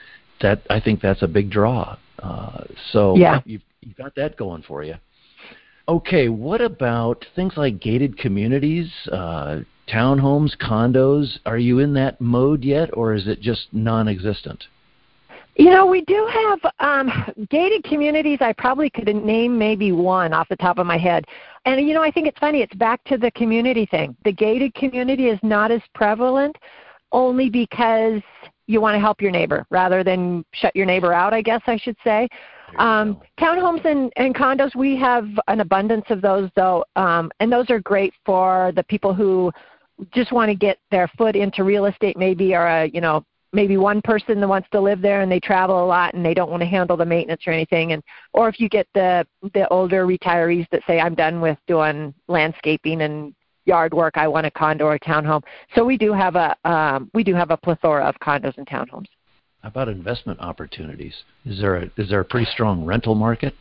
That 0.42 0.62
I 0.70 0.80
think 0.80 1.02
that's 1.02 1.22
a 1.22 1.28
big 1.28 1.52
draw. 1.52 1.98
Uh, 2.20 2.64
so 2.92 3.16
yeah. 3.16 3.42
you've 3.46 3.62
you've 3.82 3.96
got 3.96 4.16
that 4.16 4.38
going 4.38 4.64
for 4.64 4.84
you. 4.84 4.96
Okay, 5.88 6.30
what 6.30 6.62
about 6.62 7.24
things 7.36 7.54
like 7.58 7.80
gated 7.80 8.18
communities, 8.18 8.92
uh, 9.12 9.60
townhomes, 9.88 10.58
condos? 10.58 11.40
Are 11.46 11.58
you 11.58 11.80
in 11.80 11.94
that 11.96 12.20
mode 12.20 12.64
yet, 12.64 12.90
or 12.94 13.14
is 13.14 13.28
it 13.28 13.42
just 13.42 13.68
non-existent? 13.72 14.64
You 15.58 15.70
know, 15.70 15.86
we 15.86 16.02
do 16.02 16.30
have 16.32 16.60
um, 16.80 17.48
gated 17.50 17.86
communities. 17.86 18.40
I 18.42 18.52
probably 18.54 18.90
could 18.90 19.08
name 19.08 19.58
maybe 19.58 19.94
one 19.94 20.34
off 20.34 20.50
the 20.50 20.58
top 20.58 20.80
of 20.80 20.86
my 20.86 20.98
head. 20.98 21.24
And, 21.64 21.88
you 21.88 21.94
know, 21.94 22.04
I 22.04 22.12
think 22.12 22.28
it's 22.28 22.40
funny. 22.40 22.62
It's 22.62 22.76
back 22.76 23.02
to 23.06 23.18
the 23.18 23.32
community 23.32 23.86
thing. 23.86 24.18
The 24.26 24.34
gated 24.34 24.74
community 24.74 25.30
is 25.30 25.40
not 25.44 25.72
as 25.72 25.82
prevalent 25.94 26.58
only 27.14 27.50
because 27.50 28.22
you 28.68 28.82
want 28.82 28.96
to 28.96 29.00
help 29.00 29.22
your 29.22 29.32
neighbor 29.32 29.66
rather 29.70 30.04
than 30.04 30.44
shut 30.54 30.76
your 30.76 30.86
neighbor 30.86 31.14
out, 31.14 31.34
I 31.34 31.42
guess 31.42 31.62
I 31.68 31.78
should 31.78 31.96
say. 32.04 32.28
Um, 32.78 33.22
townhomes 33.40 33.86
and, 33.86 34.12
and 34.18 34.36
condos, 34.36 34.76
we 34.76 34.98
have 34.98 35.28
an 35.48 35.62
abundance 35.62 36.06
of 36.10 36.22
those, 36.22 36.50
though, 36.56 36.84
um, 36.96 37.32
and 37.40 37.52
those 37.52 37.70
are 37.70 37.80
great 37.80 38.14
for 38.26 38.74
the 38.76 38.84
people 38.84 39.14
who 39.14 39.52
just 40.14 40.32
want 40.32 40.50
to 40.50 40.56
get 40.56 40.78
their 40.92 41.08
foot 41.18 41.36
into 41.36 41.64
real 41.64 41.86
estate, 41.86 42.18
maybe, 42.18 42.56
or 42.56 42.66
a 42.66 42.88
you 42.88 43.02
know 43.02 43.24
maybe 43.54 43.78
one 43.78 44.02
person 44.02 44.42
that 44.42 44.48
wants 44.48 44.68
to 44.72 44.82
live 44.82 45.02
there 45.02 45.22
and 45.22 45.32
they 45.32 45.40
travel 45.40 45.84
a 45.84 45.88
lot 45.88 46.14
and 46.14 46.26
they 46.26 46.34
don't 46.34 46.52
want 46.52 46.62
to 46.62 46.68
handle 46.68 46.98
the 46.98 47.06
maintenance 47.06 47.44
or 47.48 47.52
anything. 47.52 47.94
And 47.94 48.04
or 48.34 48.50
if 48.50 48.60
you 48.60 48.70
get 48.70 48.88
the 48.94 49.26
the 49.54 49.68
older 49.70 50.06
retirees 50.06 50.68
that 50.72 50.82
say 50.86 51.00
I'm 51.00 51.16
done 51.16 51.42
with 51.42 51.58
doing 51.68 52.14
landscaping 52.28 53.02
and 53.02 53.34
yard 53.66 53.94
work. 53.94 54.14
I 54.16 54.28
want 54.28 54.46
a 54.46 54.52
condo 54.52 54.86
or 54.86 54.96
a 54.96 55.00
townhome. 55.00 55.44
So 55.74 55.84
we 55.84 55.98
do 55.98 56.14
have 56.14 56.36
a 56.36 56.56
um, 56.70 57.10
we 57.14 57.24
do 57.24 57.34
have 57.36 57.52
a 57.52 57.58
plethora 57.58 58.04
of 58.04 58.16
condos 58.20 58.58
and 58.58 58.68
townhomes. 58.68 59.08
About 59.64 59.90
investment 59.90 60.40
opportunities? 60.40 61.14
Is 61.46 61.60
there 61.60 61.78
a 61.78 61.92
is 61.98 62.10
there 62.10 62.20
a 62.20 62.26
pretty 62.26 62.50
strong 62.52 62.86
rental 62.86 63.16
market 63.16 63.56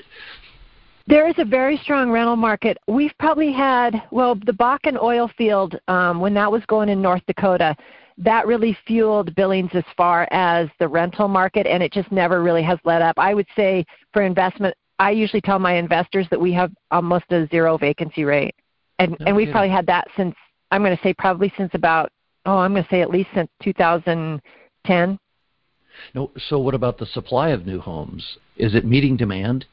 there 1.07 1.29
is 1.29 1.35
a 1.39 1.45
very 1.45 1.77
strong 1.79 2.11
rental 2.11 2.37
market. 2.37 2.79
We've 2.89 3.13
probably 3.19 3.53
had, 3.53 4.03
well, 4.11 4.35
the 4.35 4.53
Bakken 4.53 5.01
oil 5.01 5.31
field, 5.37 5.79
um, 5.89 6.21
when 6.21 6.35
that 6.35 6.51
was 6.51 6.65
going 6.67 6.89
in 6.89 7.03
North 7.03 7.23
Dakota, 7.27 7.77
that 8.17 8.47
really 8.47 8.77
fueled 8.87 9.35
Billings 9.35 9.71
as 9.75 9.85
far 9.97 10.27
as 10.31 10.69
the 10.79 10.89
rental 10.89 11.29
market, 11.29 11.67
and 11.67 11.83
it 11.83 11.93
just 11.93 12.11
never 12.11 12.43
really 12.43 12.63
has 12.63 12.79
let 12.85 13.03
up. 13.03 13.19
I 13.19 13.35
would 13.35 13.47
say 13.57 13.85
for 14.13 14.23
investment, 14.23 14.75
I 14.99 15.11
usually 15.11 15.41
tell 15.41 15.59
my 15.59 15.75
investors 15.75 16.27
that 16.31 16.41
we 16.41 16.53
have 16.53 16.73
almost 16.91 17.25
a 17.31 17.47
zero 17.49 17.77
vacancy 17.77 18.25
rate, 18.25 18.55
and 19.01 19.17
and 19.27 19.35
we've 19.35 19.51
probably 19.51 19.71
had 19.71 19.87
that 19.87 20.07
since 20.17 20.35
I'm 20.71 20.83
going 20.83 20.97
to 20.97 21.03
say 21.03 21.13
probably 21.15 21.53
since 21.57 21.71
about 21.75 22.13
oh 22.47 22.59
I'm 22.59 22.73
going 22.73 22.85
to 22.85 22.91
say 22.91 23.03
at 23.03 23.11
least 23.11 23.31
since 23.35 23.51
2010. 23.63 25.19
No, 26.15 26.31
so 26.49 26.59
what 26.61 26.75
about 26.75 26.99
the 26.99 27.07
supply 27.07 27.51
of 27.51 27.67
new 27.67 27.81
homes? 27.81 28.39
Is 28.57 28.77
it 28.77 28.85
meeting 28.85 29.17
demand? 29.17 29.67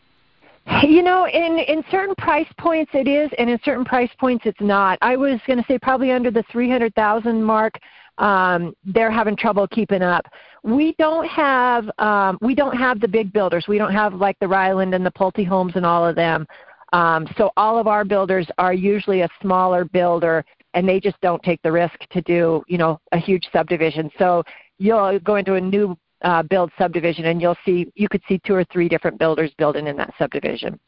You 0.84 1.02
know, 1.02 1.28
in 1.28 1.60
in 1.60 1.84
certain 1.92 2.16
price 2.16 2.48
points 2.58 2.92
it 2.94 3.08
is, 3.08 3.30
and 3.38 3.50
in 3.50 3.60
certain 3.64 3.86
price 3.86 4.12
points 4.20 4.46
it's 4.46 4.62
not. 4.62 4.98
I 5.02 5.16
was 5.16 5.40
going 5.46 5.60
to 5.60 5.66
say 5.68 5.78
probably 5.80 6.12
under 6.12 6.32
the 6.32 6.44
300,000 6.52 7.44
mark 7.44 7.80
um, 8.22 8.76
they're 8.86 9.12
having 9.12 9.36
trouble 9.36 9.68
keeping 9.68 10.02
up. 10.02 10.28
We 10.64 10.94
don't 10.98 11.28
have 11.28 11.90
um, 11.98 12.38
we 12.42 12.56
don't 12.56 12.78
have 12.78 13.00
the 13.00 13.08
big 13.08 13.34
builders. 13.34 13.66
We 13.68 13.78
don't 13.78 13.94
have 13.94 14.14
like 14.14 14.38
the 14.40 14.48
Ryland 14.48 14.94
and 14.94 15.06
the 15.06 15.12
Pulte 15.12 15.46
Homes 15.46 15.74
and 15.76 15.86
all 15.86 16.06
of 16.06 16.16
them. 16.16 16.48
Um, 16.94 17.28
so 17.38 17.52
all 17.58 17.80
of 17.80 17.88
our 17.88 18.06
builders 18.06 18.48
are 18.58 18.74
usually 18.74 19.22
a 19.22 19.30
smaller 19.42 19.86
builder, 19.86 20.46
and 20.74 20.88
they 20.88 21.00
just 21.00 21.20
don't 21.22 21.42
take 21.42 21.62
the 21.64 21.72
risk 21.72 22.00
to 22.12 22.22
do 22.22 22.64
you 22.68 22.78
know 22.78 23.00
a 23.12 23.18
huge 23.18 23.48
subdivision. 23.52 24.12
So 24.20 24.44
you'll 24.78 25.20
go 25.20 25.36
into 25.36 25.56
a 25.56 25.62
new 25.62 25.98
uh, 26.24 26.44
build 26.44 26.72
subdivision, 26.78 27.26
and 27.26 27.42
you'll 27.42 27.58
see 27.66 27.92
you 27.96 28.08
could 28.10 28.22
see 28.28 28.40
two 28.46 28.54
or 28.54 28.64
three 28.66 28.88
different 28.88 29.18
builders 29.18 29.52
building 29.58 29.88
in 29.88 29.96
that 29.98 30.14
subdivision. 30.18 30.80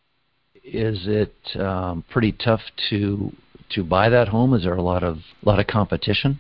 Is 0.64 1.00
it 1.08 1.36
um, 1.60 2.04
pretty 2.10 2.32
tough 2.34 2.62
to 2.90 3.32
to 3.72 3.84
buy 3.84 4.10
that 4.10 4.28
home? 4.28 4.54
Is 4.54 4.64
there 4.64 4.76
a 4.76 4.82
lot 4.82 5.04
of 5.04 5.18
lot 5.44 5.60
of 5.60 5.68
competition? 5.68 6.40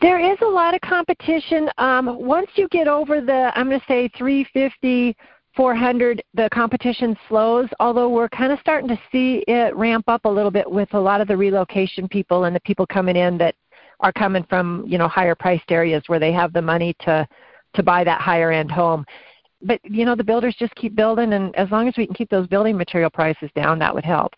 There 0.00 0.20
is 0.20 0.38
a 0.42 0.46
lot 0.46 0.74
of 0.74 0.80
competition. 0.82 1.68
Um, 1.78 2.24
once 2.24 2.48
you 2.54 2.68
get 2.68 2.86
over 2.86 3.20
the, 3.20 3.50
I'm 3.56 3.68
going 3.68 3.80
to 3.80 3.86
say 3.86 4.08
350, 4.16 5.16
400, 5.56 6.22
the 6.34 6.48
competition 6.52 7.16
slows, 7.28 7.68
although 7.80 8.08
we're 8.08 8.28
kind 8.28 8.52
of 8.52 8.60
starting 8.60 8.88
to 8.88 9.00
see 9.10 9.42
it 9.48 9.74
ramp 9.74 10.04
up 10.06 10.24
a 10.24 10.28
little 10.28 10.52
bit 10.52 10.70
with 10.70 10.92
a 10.94 11.00
lot 11.00 11.20
of 11.20 11.26
the 11.26 11.36
relocation 11.36 12.06
people 12.06 12.44
and 12.44 12.54
the 12.54 12.60
people 12.60 12.86
coming 12.86 13.16
in 13.16 13.36
that 13.38 13.56
are 14.00 14.12
coming 14.12 14.44
from, 14.48 14.84
you 14.86 14.98
know, 14.98 15.08
higher 15.08 15.34
priced 15.34 15.70
areas 15.70 16.02
where 16.06 16.18
they 16.18 16.32
have 16.32 16.52
the 16.52 16.62
money 16.62 16.94
to 17.00 17.26
to 17.74 17.82
buy 17.82 18.02
that 18.04 18.20
higher 18.20 18.50
end 18.50 18.70
home. 18.70 19.04
But, 19.60 19.80
you 19.84 20.04
know, 20.04 20.14
the 20.14 20.24
builders 20.24 20.54
just 20.58 20.74
keep 20.76 20.94
building 20.94 21.32
and 21.32 21.54
as 21.56 21.70
long 21.70 21.88
as 21.88 21.94
we 21.96 22.06
can 22.06 22.14
keep 22.14 22.30
those 22.30 22.46
building 22.46 22.76
material 22.76 23.10
prices 23.10 23.50
down, 23.54 23.78
that 23.80 23.94
would 23.94 24.04
help. 24.04 24.32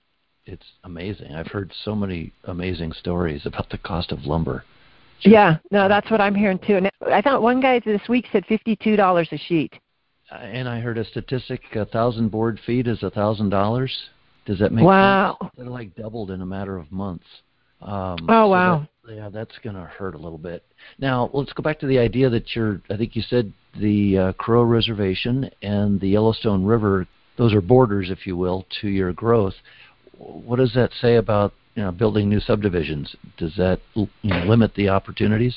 It's 0.46 0.66
amazing. 0.84 1.34
I've 1.34 1.46
heard 1.46 1.72
so 1.84 1.94
many 1.94 2.32
amazing 2.44 2.92
stories 2.92 3.46
about 3.46 3.68
the 3.70 3.78
cost 3.78 4.10
of 4.10 4.24
lumber. 4.24 4.64
Yeah, 5.20 5.58
no, 5.70 5.88
that's 5.88 6.10
what 6.10 6.20
I'm 6.20 6.34
hearing 6.34 6.58
too. 6.58 6.76
And 6.76 6.90
I 7.06 7.20
thought 7.20 7.42
one 7.42 7.60
guy 7.60 7.78
this 7.80 8.00
week 8.08 8.26
said 8.32 8.46
fifty-two 8.46 8.96
dollars 8.96 9.28
a 9.32 9.36
sheet. 9.36 9.72
Uh, 10.32 10.36
and 10.36 10.68
I 10.68 10.80
heard 10.80 10.96
a 10.96 11.04
statistic: 11.04 11.60
a 11.74 11.84
thousand 11.84 12.30
board 12.30 12.58
feet 12.64 12.86
is 12.86 13.02
a 13.02 13.10
thousand 13.10 13.50
dollars. 13.50 13.94
Does 14.46 14.58
that 14.60 14.72
make 14.72 14.84
wow. 14.84 15.36
sense? 15.40 15.52
They're 15.56 15.66
like 15.66 15.94
doubled 15.94 16.30
in 16.30 16.40
a 16.40 16.46
matter 16.46 16.76
of 16.76 16.90
months. 16.90 17.26
Um, 17.82 18.16
oh 18.28 18.48
wow! 18.48 18.88
Yeah, 19.08 19.28
that's 19.28 19.56
going 19.62 19.76
to 19.76 19.82
hurt 19.82 20.14
a 20.14 20.18
little 20.18 20.38
bit. 20.38 20.64
Now 20.98 21.30
let's 21.32 21.52
go 21.52 21.62
back 21.62 21.78
to 21.80 21.86
the 21.86 21.98
idea 21.98 22.28
that 22.30 22.54
you're. 22.54 22.80
I 22.90 22.96
think 22.96 23.16
you 23.16 23.22
said 23.22 23.52
the 23.78 24.18
uh, 24.18 24.32
Crow 24.34 24.62
Reservation 24.62 25.50
and 25.62 26.00
the 26.00 26.08
Yellowstone 26.08 26.64
River; 26.64 27.06
those 27.36 27.54
are 27.54 27.60
borders, 27.60 28.10
if 28.10 28.26
you 28.26 28.36
will, 28.36 28.66
to 28.80 28.88
your 28.88 29.12
growth. 29.12 29.54
What 30.18 30.56
does 30.56 30.72
that 30.74 30.90
say 31.00 31.16
about 31.16 31.54
you 31.74 31.82
know, 31.82 31.92
building 31.92 32.28
new 32.28 32.40
subdivisions? 32.40 33.14
Does 33.38 33.54
that 33.56 33.80
you 33.94 34.08
know, 34.22 34.44
limit 34.44 34.74
the 34.74 34.88
opportunities? 34.88 35.56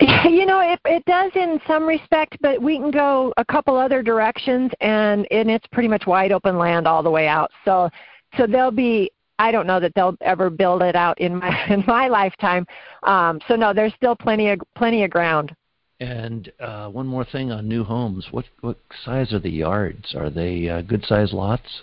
You 0.24 0.46
know, 0.46 0.60
it, 0.60 0.80
it 0.86 1.04
does 1.04 1.30
in 1.34 1.60
some 1.66 1.84
respect, 1.84 2.38
but 2.40 2.62
we 2.62 2.78
can 2.78 2.90
go 2.90 3.34
a 3.36 3.44
couple 3.44 3.76
other 3.76 4.02
directions, 4.02 4.70
and 4.80 5.26
and 5.30 5.50
it's 5.50 5.66
pretty 5.72 5.88
much 5.88 6.06
wide 6.06 6.32
open 6.32 6.56
land 6.56 6.86
all 6.86 7.02
the 7.02 7.10
way 7.10 7.28
out. 7.28 7.50
So, 7.64 7.90
so 8.36 8.46
there'll 8.46 8.70
be. 8.70 9.10
I 9.40 9.50
don't 9.50 9.66
know 9.66 9.80
that 9.80 9.92
they'll 9.94 10.16
ever 10.20 10.50
build 10.50 10.82
it 10.82 10.94
out 10.94 11.18
in 11.18 11.36
my 11.36 11.66
in 11.70 11.82
my 11.86 12.08
lifetime. 12.08 12.66
Um, 13.02 13.40
so 13.48 13.56
no, 13.56 13.72
there's 13.72 13.94
still 13.94 14.14
plenty 14.14 14.50
of 14.50 14.60
plenty 14.76 15.02
of 15.02 15.10
ground. 15.10 15.54
And 15.98 16.50
uh, 16.60 16.88
one 16.88 17.06
more 17.06 17.24
thing 17.24 17.50
on 17.50 17.66
new 17.66 17.82
homes. 17.82 18.26
What 18.30 18.44
what 18.60 18.78
size 19.04 19.32
are 19.32 19.38
the 19.38 19.50
yards? 19.50 20.14
Are 20.14 20.30
they 20.30 20.68
uh, 20.68 20.82
good 20.82 21.04
sized 21.06 21.32
lots? 21.32 21.82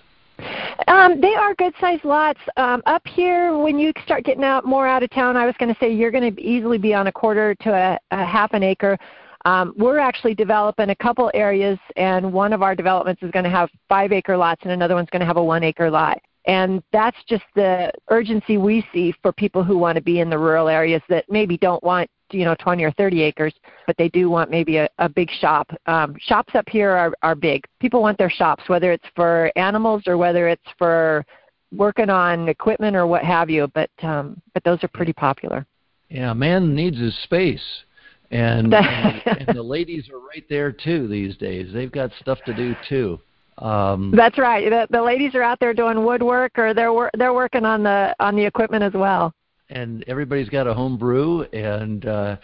Um, 0.87 1.19
they 1.19 1.33
are 1.33 1.55
good 1.55 1.73
sized 1.81 2.05
lots. 2.05 2.39
Um, 2.57 2.83
up 2.85 3.01
here, 3.07 3.57
when 3.57 3.79
you 3.79 3.91
start 4.05 4.23
getting 4.23 4.43
out 4.43 4.65
more 4.65 4.87
out 4.87 5.01
of 5.01 5.09
town, 5.09 5.35
I 5.35 5.47
was 5.47 5.55
going 5.57 5.73
to 5.73 5.79
say 5.79 5.91
you're 5.91 6.11
going 6.11 6.35
to 6.35 6.41
easily 6.41 6.77
be 6.77 6.93
on 6.93 7.07
a 7.07 7.11
quarter 7.11 7.55
to 7.55 7.73
a, 7.73 7.99
a 8.11 8.23
half 8.23 8.53
an 8.53 8.61
acre. 8.61 8.99
Um, 9.45 9.73
we're 9.77 9.97
actually 9.97 10.35
developing 10.35 10.91
a 10.91 10.95
couple 10.95 11.31
areas, 11.33 11.79
and 11.95 12.31
one 12.31 12.53
of 12.53 12.61
our 12.61 12.75
developments 12.75 13.23
is 13.23 13.31
going 13.31 13.45
to 13.45 13.49
have 13.49 13.69
five 13.89 14.11
acre 14.11 14.37
lots, 14.37 14.61
and 14.63 14.71
another 14.71 14.93
one's 14.93 15.09
going 15.09 15.21
to 15.21 15.25
have 15.25 15.37
a 15.37 15.43
one 15.43 15.63
acre 15.63 15.89
lot. 15.89 16.19
And 16.47 16.81
that's 16.93 17.17
just 17.27 17.43
the 17.55 17.91
urgency 18.09 18.57
we 18.57 18.85
see 18.93 19.13
for 19.21 19.33
people 19.33 19.63
who 19.63 19.77
want 19.77 19.97
to 19.97 20.01
be 20.01 20.21
in 20.21 20.29
the 20.29 20.37
rural 20.37 20.69
areas 20.69 21.01
that 21.09 21.25
maybe 21.29 21.57
don't 21.57 21.83
want 21.83 22.09
you 22.31 22.45
know 22.45 22.55
20 22.59 22.83
or 22.83 22.91
30 22.91 23.21
acres, 23.21 23.53
but 23.85 23.95
they 23.97 24.09
do 24.09 24.29
want 24.29 24.49
maybe 24.49 24.77
a, 24.77 24.89
a 24.97 25.09
big 25.09 25.29
shop. 25.39 25.69
Um, 25.85 26.15
shops 26.19 26.55
up 26.55 26.67
here 26.69 26.91
are, 26.91 27.13
are 27.21 27.35
big. 27.35 27.65
People 27.79 28.01
want 28.01 28.17
their 28.17 28.29
shops, 28.29 28.63
whether 28.67 28.91
it's 28.91 29.05
for 29.15 29.51
animals 29.55 30.03
or 30.07 30.17
whether 30.17 30.47
it's 30.47 30.69
for 30.77 31.25
working 31.71 32.09
on 32.09 32.47
equipment 32.47 32.95
or 32.95 33.07
what 33.07 33.23
have 33.23 33.49
you. 33.49 33.69
But 33.73 33.89
um, 34.01 34.41
but 34.53 34.63
those 34.63 34.83
are 34.83 34.89
pretty 34.89 35.13
popular. 35.13 35.65
Yeah, 36.09 36.33
man 36.33 36.73
needs 36.73 36.97
his 36.97 37.17
space. 37.23 37.83
And, 38.31 38.73
and, 38.73 39.21
and 39.25 39.57
the 39.57 39.63
ladies 39.63 40.09
are 40.09 40.19
right 40.19 40.45
there 40.49 40.71
too 40.71 41.07
these 41.07 41.37
days. 41.37 41.71
They've 41.73 41.91
got 41.91 42.11
stuff 42.21 42.39
to 42.45 42.53
do 42.53 42.75
too. 42.87 43.19
Um, 43.57 44.11
That's 44.15 44.37
right. 44.37 44.69
The, 44.69 44.87
the 44.89 45.01
ladies 45.01 45.33
are 45.35 45.43
out 45.43 45.59
there 45.59 45.73
doing 45.73 46.05
woodwork, 46.05 46.57
or 46.59 46.73
they're 46.73 46.93
wor- 46.93 47.11
they're 47.17 47.33
working 47.33 47.65
on 47.65 47.83
the 47.83 48.15
on 48.19 48.35
the 48.35 48.45
equipment 48.45 48.83
as 48.83 48.93
well 48.93 49.33
and 49.69 50.03
everybody's 50.07 50.47
got 50.47 50.65
a 50.65 50.73
home 50.73 50.97
brew 50.97 51.41
and 51.51 52.05
uh, 52.05 52.37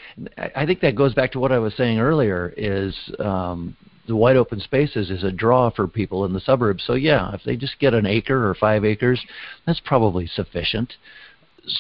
I 0.56 0.66
think 0.66 0.82
that 0.82 0.96
goes 0.96 1.14
back 1.14 1.32
to 1.32 1.40
what 1.40 1.54
I 1.54 1.58
was 1.58 1.74
saying 1.76 2.00
earlier 2.00 2.54
is 2.58 2.94
um, 3.20 3.78
the 4.08 4.16
wide 4.16 4.36
open 4.36 4.60
spaces 4.60 5.10
is 5.10 5.24
a 5.24 5.32
draw 5.32 5.70
for 5.70 5.88
people 5.88 6.26
in 6.26 6.34
the 6.34 6.40
suburbs. 6.42 6.84
So 6.86 6.94
yeah, 6.94 7.34
if 7.34 7.42
they 7.44 7.56
just 7.56 7.80
get 7.80 7.94
an 7.94 8.06
acre 8.06 8.48
or 8.48 8.56
five 8.56 8.84
acres, 8.84 9.24
that's 9.66 9.80
probably 9.80 10.28
sufficient. 10.28 10.94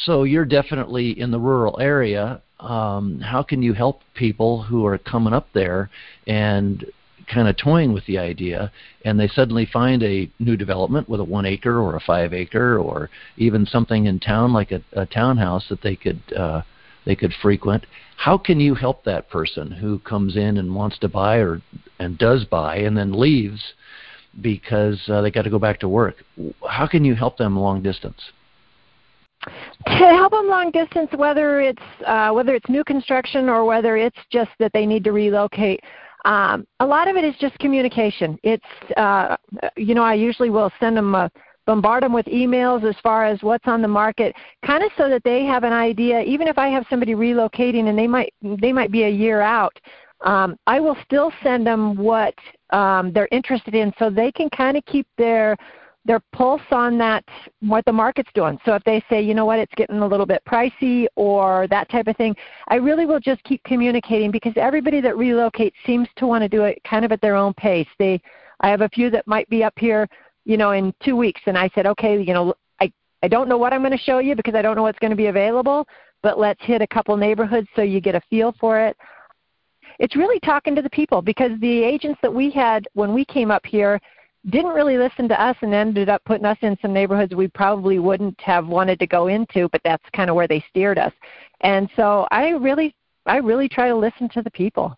So 0.05 0.23
you're 0.23 0.45
definitely 0.45 1.19
in 1.19 1.31
the 1.31 1.39
rural 1.39 1.79
area. 1.79 2.41
Um, 2.59 3.19
how 3.19 3.43
can 3.43 3.61
you 3.61 3.73
help 3.73 4.01
people 4.13 4.63
who 4.63 4.85
are 4.85 4.97
coming 4.97 5.33
up 5.33 5.47
there 5.53 5.89
and 6.27 6.85
kind 7.27 7.47
of 7.47 7.57
toying 7.57 7.93
with 7.93 8.05
the 8.05 8.17
idea, 8.17 8.71
and 9.05 9.19
they 9.19 9.27
suddenly 9.27 9.65
find 9.65 10.03
a 10.03 10.29
new 10.39 10.57
development 10.57 11.07
with 11.09 11.19
a 11.19 11.23
one 11.23 11.45
acre 11.45 11.79
or 11.79 11.95
a 11.95 11.99
five 11.99 12.33
acre 12.33 12.77
or 12.77 13.09
even 13.37 13.65
something 13.65 14.05
in 14.05 14.19
town 14.19 14.53
like 14.53 14.71
a, 14.71 14.81
a 14.93 15.05
townhouse 15.05 15.67
that 15.69 15.81
they 15.81 15.95
could 15.95 16.21
uh, 16.33 16.61
they 17.05 17.15
could 17.15 17.33
frequent. 17.41 17.85
How 18.17 18.37
can 18.37 18.59
you 18.59 18.75
help 18.75 19.03
that 19.03 19.29
person 19.29 19.71
who 19.71 19.99
comes 19.99 20.35
in 20.35 20.57
and 20.57 20.73
wants 20.73 20.97
to 20.99 21.07
buy 21.07 21.37
or 21.37 21.61
and 21.99 22.17
does 22.17 22.45
buy 22.45 22.77
and 22.77 22.97
then 22.97 23.19
leaves 23.19 23.61
because 24.41 25.01
uh, 25.09 25.21
they 25.21 25.31
got 25.31 25.43
to 25.43 25.49
go 25.49 25.59
back 25.59 25.79
to 25.81 25.89
work? 25.89 26.23
How 26.67 26.87
can 26.87 27.03
you 27.03 27.15
help 27.15 27.37
them 27.37 27.57
long 27.57 27.81
distance? 27.81 28.21
to 29.85 29.91
help 29.91 30.31
them 30.31 30.47
long 30.47 30.71
distance, 30.71 31.09
whether 31.15 31.59
it's 31.59 31.81
uh, 32.05 32.31
whether 32.31 32.55
it's 32.55 32.69
new 32.69 32.83
construction 32.83 33.49
or 33.49 33.65
whether 33.65 33.97
it's 33.97 34.17
just 34.31 34.51
that 34.59 34.71
they 34.73 34.85
need 34.85 35.03
to 35.03 35.11
relocate. 35.11 35.81
Um, 36.25 36.65
a 36.79 36.85
lot 36.85 37.07
of 37.07 37.15
it 37.15 37.23
is 37.23 37.35
just 37.39 37.57
communication. 37.59 38.37
It's 38.43 38.63
uh, 38.97 39.35
you 39.75 39.93
know 39.93 40.03
I 40.03 40.13
usually 40.13 40.49
will 40.49 40.71
send 40.79 40.97
them 40.97 41.15
a 41.15 41.29
bombard 41.65 42.03
them 42.03 42.13
with 42.13 42.25
emails 42.25 42.87
as 42.87 42.95
far 43.01 43.25
as 43.25 43.41
what's 43.41 43.67
on 43.67 43.81
the 43.81 43.87
market, 43.87 44.35
kind 44.65 44.83
of 44.83 44.91
so 44.97 45.09
that 45.09 45.23
they 45.23 45.45
have 45.45 45.63
an 45.63 45.73
idea. 45.73 46.21
Even 46.21 46.47
if 46.47 46.57
I 46.57 46.67
have 46.69 46.85
somebody 46.89 47.13
relocating 47.13 47.89
and 47.89 47.97
they 47.97 48.07
might 48.07 48.33
they 48.41 48.71
might 48.71 48.91
be 48.91 49.03
a 49.03 49.09
year 49.09 49.41
out, 49.41 49.77
um, 50.21 50.57
I 50.67 50.79
will 50.79 50.97
still 51.05 51.31
send 51.41 51.67
them 51.67 51.95
what 51.95 52.35
um, 52.71 53.11
they're 53.13 53.29
interested 53.31 53.75
in, 53.75 53.93
so 53.99 54.09
they 54.09 54.31
can 54.31 54.49
kind 54.49 54.77
of 54.77 54.85
keep 54.85 55.07
their 55.17 55.57
their 56.05 56.19
pulse 56.33 56.61
on 56.71 56.97
that 56.97 57.23
what 57.61 57.85
the 57.85 57.91
market's 57.91 58.29
doing. 58.33 58.59
So 58.65 58.73
if 58.75 58.83
they 58.83 59.03
say, 59.09 59.21
you 59.21 59.33
know 59.33 59.45
what, 59.45 59.59
it's 59.59 59.73
getting 59.75 59.99
a 59.99 60.07
little 60.07 60.25
bit 60.25 60.41
pricey 60.45 61.07
or 61.15 61.67
that 61.69 61.89
type 61.89 62.07
of 62.07 62.17
thing, 62.17 62.35
I 62.67 62.75
really 62.75 63.05
will 63.05 63.19
just 63.19 63.43
keep 63.43 63.63
communicating 63.63 64.29
because 64.29 64.53
everybody 64.57 64.99
that 65.01 65.15
relocates 65.15 65.73
seems 65.85 66.07
to 66.17 66.27
want 66.27 66.41
to 66.41 66.49
do 66.49 66.63
it 66.63 66.81
kind 66.83 67.05
of 67.05 67.11
at 67.11 67.21
their 67.21 67.35
own 67.35 67.53
pace. 67.53 67.87
They 67.99 68.21
I 68.59 68.69
have 68.69 68.81
a 68.81 68.89
few 68.89 69.09
that 69.11 69.27
might 69.27 69.49
be 69.49 69.63
up 69.63 69.73
here, 69.77 70.07
you 70.45 70.57
know, 70.57 70.71
in 70.71 70.93
2 71.03 71.15
weeks 71.15 71.41
and 71.45 71.57
I 71.57 71.69
said, 71.73 71.85
"Okay, 71.85 72.21
you 72.21 72.33
know, 72.33 72.53
I 72.81 72.91
I 73.21 73.27
don't 73.27 73.47
know 73.47 73.57
what 73.57 73.71
I'm 73.73 73.81
going 73.81 73.91
to 73.91 73.97
show 73.97 74.19
you 74.19 74.35
because 74.35 74.55
I 74.55 74.61
don't 74.61 74.75
know 74.75 74.83
what's 74.83 74.99
going 74.99 75.11
to 75.11 75.17
be 75.17 75.27
available, 75.27 75.87
but 76.21 76.37
let's 76.37 76.61
hit 76.63 76.81
a 76.81 76.87
couple 76.87 77.15
neighborhoods 77.15 77.67
so 77.75 77.81
you 77.81 78.01
get 78.01 78.15
a 78.15 78.21
feel 78.29 78.53
for 78.59 78.79
it." 78.79 78.97
It's 79.99 80.15
really 80.15 80.39
talking 80.39 80.75
to 80.75 80.81
the 80.81 80.89
people 80.89 81.21
because 81.21 81.51
the 81.59 81.83
agents 81.83 82.19
that 82.23 82.33
we 82.33 82.49
had 82.49 82.87
when 82.93 83.13
we 83.13 83.23
came 83.23 83.51
up 83.51 83.65
here 83.65 84.01
didn't 84.49 84.71
really 84.71 84.97
listen 84.97 85.27
to 85.29 85.41
us 85.41 85.55
and 85.61 85.73
ended 85.73 86.09
up 86.09 86.23
putting 86.25 86.45
us 86.45 86.57
in 86.61 86.77
some 86.81 86.93
neighborhoods 86.93 87.33
we 87.33 87.47
probably 87.47 87.99
wouldn't 87.99 88.39
have 88.41 88.67
wanted 88.67 88.99
to 88.99 89.07
go 89.07 89.27
into, 89.27 89.69
but 89.69 89.81
that's 89.83 90.03
kind 90.13 90.29
of 90.29 90.35
where 90.35 90.47
they 90.47 90.63
steered 90.69 90.99
us. 90.99 91.13
And 91.61 91.89
so 91.95 92.27
I 92.31 92.49
really 92.49 92.93
I 93.25 93.37
really 93.37 93.69
try 93.69 93.87
to 93.87 93.95
listen 93.95 94.27
to 94.29 94.41
the 94.41 94.51
people. 94.51 94.97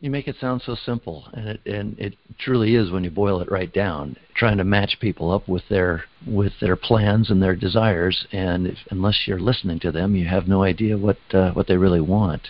You 0.00 0.10
make 0.10 0.28
it 0.28 0.36
sound 0.38 0.60
so 0.62 0.74
simple, 0.74 1.24
and 1.32 1.48
it 1.48 1.60
and 1.66 1.98
it 1.98 2.14
truly 2.38 2.74
is 2.74 2.90
when 2.90 3.04
you 3.04 3.10
boil 3.10 3.40
it 3.40 3.50
right 3.50 3.72
down. 3.72 4.16
Trying 4.36 4.58
to 4.58 4.64
match 4.64 4.98
people 5.00 5.30
up 5.30 5.48
with 5.48 5.62
their 5.68 6.04
with 6.26 6.52
their 6.60 6.76
plans 6.76 7.30
and 7.30 7.42
their 7.42 7.56
desires, 7.56 8.26
and 8.32 8.66
if, 8.66 8.78
unless 8.90 9.22
you're 9.26 9.40
listening 9.40 9.80
to 9.80 9.90
them, 9.90 10.14
you 10.14 10.26
have 10.28 10.46
no 10.46 10.62
idea 10.62 10.98
what 10.98 11.16
uh, 11.32 11.52
what 11.52 11.66
they 11.66 11.76
really 11.76 12.02
want. 12.02 12.42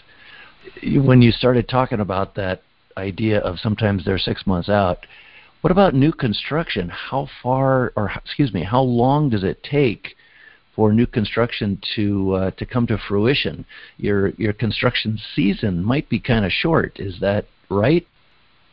When 0.83 1.23
you 1.23 1.31
started 1.31 1.69
talking 1.69 2.01
about 2.01 2.35
that 2.35 2.63
idea 2.97 3.39
of 3.41 3.59
sometimes 3.61 4.05
they're 4.05 4.19
six 4.19 4.47
months 4.47 4.69
out, 4.69 5.07
what 5.65 5.71
about 5.71 5.95
new 5.95 6.13
construction? 6.13 6.91
How 6.91 7.27
far, 7.43 7.95
or 7.97 8.13
excuse 8.23 8.53
me, 8.53 8.63
how 8.63 8.83
long 8.83 9.31
does 9.31 9.43
it 9.43 9.63
take 9.63 10.15
for 10.77 10.93
new 10.93 11.07
construction 11.07 11.81
to 11.97 12.35
uh, 12.35 12.51
to 12.59 12.67
come 12.67 12.87
to 12.89 12.99
fruition? 13.09 13.65
Your 13.97 14.29
your 14.37 14.53
construction 14.53 15.19
season 15.35 15.83
might 15.83 16.07
be 16.11 16.21
kind 16.21 16.45
of 16.45 16.53
short. 16.53 17.01
Is 17.01 17.19
that 17.23 17.47
right? 17.71 18.07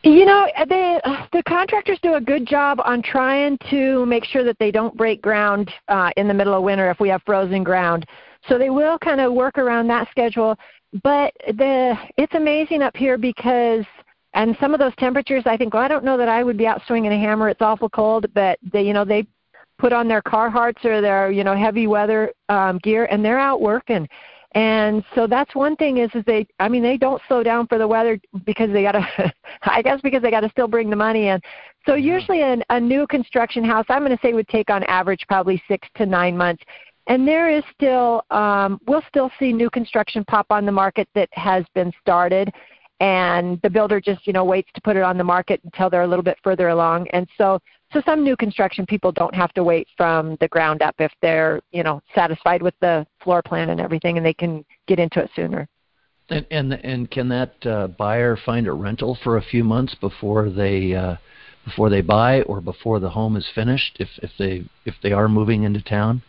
You 0.02 0.26
know, 0.26 0.46
the 0.68 1.00
the 1.32 1.42
contractors 1.44 1.98
do 2.02 2.16
a 2.16 2.20
good 2.20 2.46
job 2.46 2.78
on 2.84 3.02
trying 3.02 3.56
to 3.70 4.04
make 4.04 4.26
sure 4.26 4.44
that 4.44 4.58
they 4.58 4.70
don't 4.70 4.94
break 4.94 5.22
ground 5.22 5.70
uh, 5.88 6.10
in 6.18 6.28
the 6.28 6.34
middle 6.34 6.52
of 6.52 6.62
winter 6.62 6.90
if 6.90 7.00
we 7.00 7.08
have 7.08 7.22
frozen 7.24 7.64
ground. 7.64 8.04
So 8.50 8.58
they 8.58 8.68
will 8.68 8.98
kind 8.98 9.22
of 9.22 9.32
work 9.32 9.56
around 9.56 9.86
that 9.86 10.10
schedule. 10.10 10.58
But 11.02 11.32
the 11.46 11.94
it's 12.18 12.34
amazing 12.34 12.82
up 12.82 12.94
here 12.94 13.16
because 13.16 13.86
and 14.34 14.56
some 14.60 14.72
of 14.74 14.80
those 14.80 14.94
temperatures 14.98 15.42
i 15.46 15.56
think 15.56 15.74
well 15.74 15.82
i 15.82 15.88
don't 15.88 16.04
know 16.04 16.16
that 16.16 16.28
i 16.28 16.42
would 16.42 16.56
be 16.56 16.66
out 16.66 16.80
swinging 16.86 17.12
a 17.12 17.18
hammer. 17.18 17.48
It's 17.48 17.62
awful 17.62 17.88
cold 17.88 18.26
but 18.34 18.58
they 18.72 18.82
you 18.82 18.92
know 18.92 19.04
they 19.04 19.26
put 19.78 19.92
on 19.92 20.06
their 20.06 20.22
carhartts 20.22 20.84
or 20.84 21.00
their 21.00 21.30
you 21.30 21.44
know 21.44 21.56
heavy 21.56 21.86
weather 21.86 22.32
um 22.48 22.78
gear 22.78 23.06
and 23.10 23.24
they're 23.24 23.38
out 23.38 23.60
working. 23.60 24.08
And 24.54 25.02
so 25.14 25.26
that's 25.26 25.54
one 25.54 25.76
thing 25.76 25.96
is 25.96 26.10
is 26.14 26.24
they 26.26 26.46
i 26.60 26.68
mean 26.68 26.82
they 26.82 26.96
don't 26.96 27.20
slow 27.26 27.42
down 27.42 27.66
for 27.66 27.78
the 27.78 27.88
weather 27.88 28.20
because 28.44 28.70
they 28.70 28.82
got 28.82 28.92
to 28.92 29.32
i 29.62 29.82
guess 29.82 30.00
because 30.02 30.22
they 30.22 30.30
got 30.30 30.40
to 30.40 30.50
still 30.50 30.68
bring 30.68 30.88
the 30.88 30.96
money 30.96 31.28
in. 31.28 31.40
So 31.86 31.94
usually 31.94 32.42
an, 32.42 32.62
a 32.70 32.78
new 32.78 33.06
construction 33.06 33.64
house 33.64 33.86
i'm 33.88 34.04
going 34.04 34.16
to 34.16 34.22
say 34.22 34.32
would 34.34 34.48
take 34.48 34.70
on 34.70 34.84
average 34.84 35.24
probably 35.26 35.60
six 35.66 35.88
to 35.96 36.06
nine 36.06 36.36
months. 36.36 36.62
And 37.08 37.26
there 37.26 37.50
is 37.50 37.64
still 37.74 38.24
um, 38.30 38.80
we'll 38.86 39.02
still 39.08 39.30
see 39.38 39.52
new 39.52 39.70
construction 39.70 40.24
pop 40.24 40.46
on 40.50 40.64
the 40.66 40.72
market 40.72 41.08
that 41.16 41.28
has 41.32 41.64
been 41.74 41.92
started 42.00 42.52
and 43.02 43.60
the 43.62 43.68
builder 43.68 44.00
just 44.00 44.26
you 44.28 44.32
know 44.32 44.44
waits 44.44 44.70
to 44.74 44.80
put 44.80 44.96
it 44.96 45.02
on 45.02 45.18
the 45.18 45.24
market 45.24 45.60
until 45.64 45.90
they're 45.90 46.02
a 46.02 46.06
little 46.06 46.22
bit 46.22 46.38
further 46.42 46.68
along. 46.68 47.08
And 47.08 47.26
so 47.36 47.58
so 47.92 48.00
some 48.06 48.22
new 48.22 48.36
construction 48.36 48.86
people 48.86 49.10
don't 49.10 49.34
have 49.34 49.52
to 49.54 49.64
wait 49.64 49.88
from 49.96 50.36
the 50.40 50.46
ground 50.48 50.82
up 50.82 50.94
if 51.00 51.12
they're 51.20 51.60
you 51.72 51.82
know 51.82 52.00
satisfied 52.14 52.62
with 52.62 52.74
the 52.80 53.04
floor 53.22 53.42
plan 53.42 53.70
and 53.70 53.80
everything 53.80 54.16
and 54.16 54.24
they 54.24 54.32
can 54.32 54.64
get 54.86 55.00
into 55.00 55.20
it 55.20 55.30
sooner. 55.34 55.68
And 56.30 56.46
and, 56.52 56.72
and 56.72 57.10
can 57.10 57.28
that 57.28 57.66
uh, 57.66 57.88
buyer 57.88 58.36
find 58.36 58.68
a 58.68 58.72
rental 58.72 59.18
for 59.24 59.36
a 59.36 59.42
few 59.42 59.64
months 59.64 59.96
before 59.96 60.48
they 60.48 60.94
uh, 60.94 61.16
before 61.64 61.90
they 61.90 62.02
buy 62.02 62.42
or 62.42 62.60
before 62.60 63.00
the 63.00 63.10
home 63.10 63.36
is 63.36 63.48
finished 63.52 63.96
if 63.98 64.10
if 64.18 64.30
they 64.38 64.64
if 64.84 64.94
they 65.02 65.10
are 65.10 65.28
moving 65.28 65.64
into 65.64 65.82
town 65.82 66.22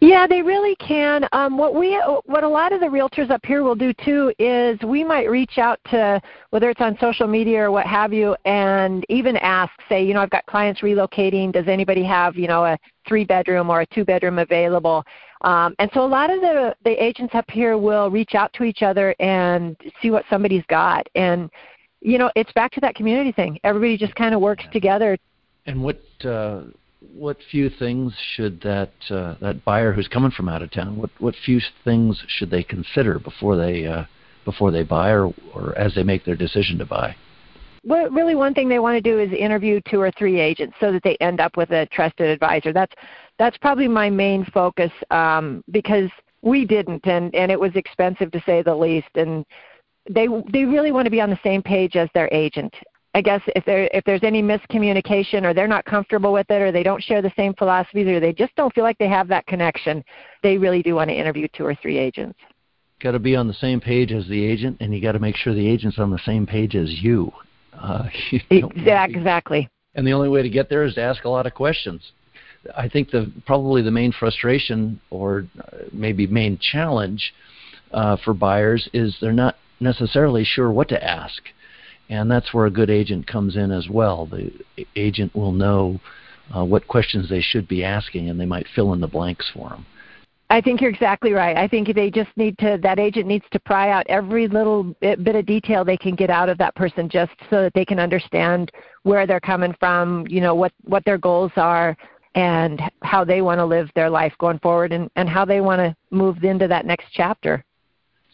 yeah, 0.00 0.26
they 0.26 0.42
really 0.42 0.74
can. 0.76 1.28
Um, 1.32 1.56
what 1.56 1.74
we, 1.74 1.94
what 2.24 2.44
a 2.44 2.48
lot 2.48 2.72
of 2.72 2.80
the 2.80 2.86
realtors 2.86 3.30
up 3.30 3.44
here 3.44 3.62
will 3.62 3.74
do 3.74 3.92
too 4.04 4.32
is 4.38 4.78
we 4.82 5.04
might 5.04 5.30
reach 5.30 5.58
out 5.58 5.78
to 5.90 6.20
whether 6.50 6.70
it's 6.70 6.80
on 6.80 6.96
social 7.00 7.26
media 7.26 7.62
or 7.62 7.70
what 7.70 7.86
have 7.86 8.12
you, 8.12 8.36
and 8.44 9.04
even 9.08 9.36
ask, 9.38 9.72
say, 9.88 10.04
you 10.04 10.14
know, 10.14 10.20
I've 10.20 10.30
got 10.30 10.46
clients 10.46 10.80
relocating. 10.80 11.52
Does 11.52 11.68
anybody 11.68 12.04
have, 12.04 12.36
you 12.36 12.48
know, 12.48 12.64
a 12.64 12.78
three 13.08 13.24
bedroom 13.24 13.70
or 13.70 13.82
a 13.82 13.86
two 13.86 14.04
bedroom 14.04 14.38
available? 14.38 15.04
Um, 15.42 15.74
and 15.78 15.90
so 15.94 16.04
a 16.04 16.06
lot 16.06 16.30
of 16.30 16.40
the 16.40 16.74
the 16.84 17.02
agents 17.02 17.34
up 17.34 17.50
here 17.50 17.76
will 17.76 18.10
reach 18.10 18.34
out 18.34 18.52
to 18.54 18.64
each 18.64 18.82
other 18.82 19.14
and 19.20 19.76
see 20.00 20.10
what 20.10 20.24
somebody's 20.30 20.64
got, 20.68 21.06
and 21.14 21.50
you 22.00 22.18
know, 22.18 22.30
it's 22.36 22.52
back 22.52 22.70
to 22.72 22.80
that 22.80 22.94
community 22.94 23.32
thing. 23.32 23.58
Everybody 23.64 23.96
just 23.96 24.14
kind 24.14 24.34
of 24.34 24.40
works 24.40 24.64
together. 24.72 25.18
And 25.66 25.82
what 25.82 26.00
uh, 26.24 26.62
what 27.00 27.36
few 27.50 27.68
things 27.68 28.14
should 28.34 28.60
that 28.62 28.92
uh, 29.10 29.34
that 29.40 29.64
buyer 29.64 29.92
who's 29.92 30.08
coming 30.08 30.30
from 30.30 30.48
out 30.48 30.62
of 30.62 30.70
town 30.70 30.96
what 30.96 31.10
what 31.18 31.34
few 31.44 31.60
things 31.84 32.22
should 32.26 32.50
they 32.50 32.62
consider 32.62 33.18
before 33.18 33.56
they 33.56 33.86
uh, 33.86 34.04
before 34.44 34.70
they 34.70 34.82
buy 34.82 35.10
or 35.10 35.34
or 35.54 35.76
as 35.76 35.94
they 35.94 36.02
make 36.02 36.24
their 36.24 36.36
decision 36.36 36.78
to 36.78 36.86
buy? 36.86 37.14
Well, 37.84 38.10
really, 38.10 38.34
one 38.34 38.52
thing 38.52 38.68
they 38.68 38.80
want 38.80 38.96
to 38.96 39.00
do 39.00 39.20
is 39.20 39.30
interview 39.32 39.80
two 39.88 40.00
or 40.00 40.10
three 40.10 40.40
agents 40.40 40.76
so 40.80 40.90
that 40.90 41.04
they 41.04 41.16
end 41.20 41.40
up 41.40 41.56
with 41.56 41.70
a 41.70 41.86
trusted 41.86 42.28
advisor. 42.28 42.72
That's 42.72 42.94
that's 43.38 43.56
probably 43.58 43.86
my 43.86 44.10
main 44.10 44.44
focus 44.46 44.90
um, 45.10 45.62
because 45.70 46.10
we 46.42 46.64
didn't, 46.64 47.06
and 47.06 47.32
and 47.34 47.52
it 47.52 47.60
was 47.60 47.76
expensive 47.76 48.32
to 48.32 48.42
say 48.44 48.62
the 48.62 48.74
least, 48.74 49.10
and 49.14 49.44
they 50.10 50.26
they 50.52 50.64
really 50.64 50.90
want 50.90 51.04
to 51.04 51.10
be 51.10 51.20
on 51.20 51.30
the 51.30 51.38
same 51.44 51.62
page 51.62 51.94
as 51.94 52.08
their 52.14 52.28
agent. 52.32 52.74
I 53.16 53.22
guess 53.22 53.40
if 53.56 53.64
there 53.64 53.88
if 53.94 54.04
there's 54.04 54.22
any 54.22 54.42
miscommunication 54.42 55.44
or 55.44 55.54
they're 55.54 55.66
not 55.66 55.86
comfortable 55.86 56.34
with 56.34 56.50
it 56.50 56.60
or 56.60 56.70
they 56.70 56.82
don't 56.82 57.02
share 57.02 57.22
the 57.22 57.32
same 57.34 57.54
philosophies 57.54 58.06
or 58.08 58.20
they 58.20 58.34
just 58.34 58.54
don't 58.56 58.74
feel 58.74 58.84
like 58.84 58.98
they 58.98 59.08
have 59.08 59.26
that 59.28 59.46
connection, 59.46 60.04
they 60.42 60.58
really 60.58 60.82
do 60.82 60.96
want 60.96 61.08
to 61.08 61.16
interview 61.16 61.48
two 61.54 61.64
or 61.64 61.74
three 61.76 61.96
agents. 61.96 62.38
Got 63.00 63.12
to 63.12 63.18
be 63.18 63.34
on 63.34 63.48
the 63.48 63.54
same 63.54 63.80
page 63.80 64.12
as 64.12 64.28
the 64.28 64.44
agent, 64.44 64.76
and 64.80 64.94
you 64.94 65.00
got 65.00 65.12
to 65.12 65.18
make 65.18 65.34
sure 65.34 65.54
the 65.54 65.66
agent's 65.66 65.98
on 65.98 66.10
the 66.10 66.18
same 66.26 66.46
page 66.46 66.76
as 66.76 66.90
you. 67.02 67.32
Uh, 67.72 68.04
you 68.50 68.70
exactly. 68.76 69.66
And 69.94 70.06
the 70.06 70.12
only 70.12 70.28
way 70.28 70.42
to 70.42 70.50
get 70.50 70.68
there 70.68 70.84
is 70.84 70.92
to 70.96 71.02
ask 71.02 71.24
a 71.24 71.30
lot 71.30 71.46
of 71.46 71.54
questions. 71.54 72.02
I 72.76 72.86
think 72.86 73.10
the 73.10 73.32
probably 73.46 73.80
the 73.80 73.90
main 73.90 74.12
frustration 74.12 75.00
or 75.08 75.46
uh, 75.58 75.84
maybe 75.90 76.26
main 76.26 76.58
challenge 76.58 77.32
uh, 77.92 78.18
for 78.22 78.34
buyers 78.34 78.90
is 78.92 79.16
they're 79.22 79.32
not 79.32 79.56
necessarily 79.80 80.44
sure 80.44 80.70
what 80.70 80.90
to 80.90 81.02
ask 81.02 81.42
and 82.08 82.30
that's 82.30 82.54
where 82.54 82.66
a 82.66 82.70
good 82.70 82.90
agent 82.90 83.26
comes 83.26 83.56
in 83.56 83.70
as 83.70 83.88
well. 83.88 84.26
The 84.26 84.52
agent 84.94 85.34
will 85.34 85.52
know 85.52 86.00
uh, 86.54 86.64
what 86.64 86.86
questions 86.86 87.28
they 87.28 87.40
should 87.40 87.66
be 87.66 87.84
asking, 87.84 88.30
and 88.30 88.38
they 88.38 88.46
might 88.46 88.66
fill 88.74 88.92
in 88.92 89.00
the 89.00 89.08
blanks 89.08 89.50
for 89.52 89.70
them. 89.70 89.86
I 90.48 90.60
think 90.60 90.80
you're 90.80 90.90
exactly 90.90 91.32
right. 91.32 91.56
I 91.56 91.66
think 91.66 91.92
they 91.92 92.08
just 92.08 92.30
need 92.36 92.56
to 92.58 92.78
that 92.80 93.00
agent 93.00 93.26
needs 93.26 93.44
to 93.50 93.58
pry 93.58 93.90
out 93.90 94.06
every 94.08 94.46
little 94.46 94.84
bit, 95.00 95.24
bit 95.24 95.34
of 95.34 95.44
detail 95.44 95.84
they 95.84 95.96
can 95.96 96.14
get 96.14 96.30
out 96.30 96.48
of 96.48 96.56
that 96.58 96.74
person 96.76 97.08
just 97.08 97.32
so 97.50 97.62
that 97.62 97.74
they 97.74 97.84
can 97.84 97.98
understand 97.98 98.70
where 99.02 99.26
they're 99.26 99.40
coming 99.40 99.74
from, 99.80 100.24
you 100.28 100.40
know, 100.40 100.54
what 100.54 100.72
what 100.84 101.04
their 101.04 101.18
goals 101.18 101.50
are 101.56 101.96
and 102.36 102.80
how 103.02 103.24
they 103.24 103.42
want 103.42 103.58
to 103.58 103.64
live 103.64 103.90
their 103.96 104.08
life 104.08 104.32
going 104.38 104.60
forward 104.60 104.92
and 104.92 105.10
and 105.16 105.28
how 105.28 105.44
they 105.44 105.60
want 105.60 105.80
to 105.80 105.96
move 106.12 106.44
into 106.44 106.68
that 106.68 106.86
next 106.86 107.06
chapter. 107.12 107.64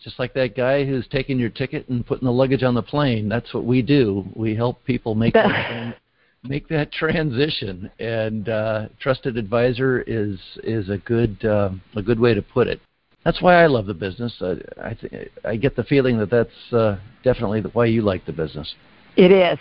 Just 0.03 0.19
like 0.19 0.35
that 0.35 0.57
guy 0.57 0.85
who's 0.85 1.07
taking 1.09 1.39
your 1.39 1.51
ticket 1.51 1.89
and 1.89 2.07
putting 2.07 2.27
the 2.27 2.33
luggage 2.33 2.63
on 2.63 2.75
the 2.75 2.83
plane. 2.83 3.29
That's 3.29 3.53
what 3.55 3.65
we 3.65 3.83
do. 3.83 4.25
We 4.35 4.55
help 4.55 4.85
people 4.85 5.15
make 5.15 5.35
that 5.35 5.97
make 6.45 6.69
that 6.69 6.93
transition. 6.93 7.91
And 7.99 8.49
uh, 8.49 8.89
trusted 9.01 9.37
advisor 9.37 10.03
is 10.03 10.39
is 10.65 10.89
a 10.89 10.99
good 10.99 11.45
uh, 11.45 11.71
a 11.97 12.03
good 12.03 12.21
way 12.21 12.35
to 12.35 12.43
put 12.43 12.67
it. 12.67 12.81
That's 13.25 13.41
why 13.41 13.63
I 13.63 13.67
love 13.67 13.87
the 13.87 13.95
business. 13.95 14.35
I 14.41 14.57
I, 14.83 14.95
th- 14.95 15.31
I 15.45 15.57
get 15.57 15.77
the 15.77 15.85
feeling 15.85 16.19
that 16.19 16.31
that's 16.31 16.73
uh, 16.73 16.99
definitely 17.23 17.61
why 17.73 17.87
you 17.87 18.03
like 18.03 18.27
the 18.27 18.33
business. 18.33 18.75
It 19.17 19.31
is. 19.31 19.59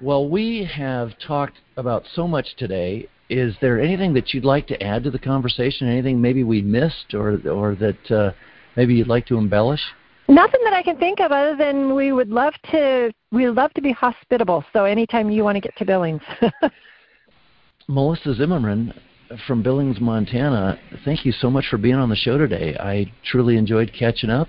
Well, 0.00 0.28
we 0.28 0.64
have 0.64 1.12
talked 1.24 1.58
about 1.76 2.04
so 2.14 2.26
much 2.26 2.56
today. 2.56 3.08
Is 3.28 3.54
there 3.60 3.80
anything 3.80 4.12
that 4.14 4.34
you'd 4.34 4.44
like 4.44 4.66
to 4.66 4.82
add 4.82 5.04
to 5.04 5.10
the 5.10 5.18
conversation? 5.18 5.88
Anything 5.88 6.20
maybe 6.20 6.42
we 6.42 6.60
missed, 6.60 7.14
or 7.14 7.40
or 7.48 7.76
that 7.76 8.10
uh, 8.10 8.32
maybe 8.76 8.94
you'd 8.94 9.08
like 9.08 9.26
to 9.26 9.38
embellish? 9.38 9.82
Nothing 10.28 10.60
that 10.64 10.72
I 10.72 10.82
can 10.82 10.96
think 10.98 11.20
of 11.20 11.32
other 11.32 11.56
than 11.56 11.94
we 11.94 12.12
would 12.12 12.30
love 12.30 12.54
to 12.70 13.12
we 13.32 13.48
love 13.48 13.72
to 13.74 13.82
be 13.82 13.92
hospitable. 13.92 14.64
So 14.72 14.84
anytime 14.84 15.30
you 15.30 15.42
want 15.42 15.56
to 15.56 15.60
get 15.60 15.76
to 15.76 15.84
Billings. 15.84 16.22
Melissa 17.88 18.34
Zimmerman 18.34 18.94
from 19.46 19.62
Billings, 19.62 20.00
Montana, 20.00 20.78
thank 21.04 21.24
you 21.24 21.32
so 21.32 21.50
much 21.50 21.66
for 21.70 21.78
being 21.78 21.96
on 21.96 22.08
the 22.08 22.16
show 22.16 22.38
today. 22.38 22.76
I 22.78 23.12
truly 23.24 23.56
enjoyed 23.56 23.92
catching 23.98 24.30
up 24.30 24.48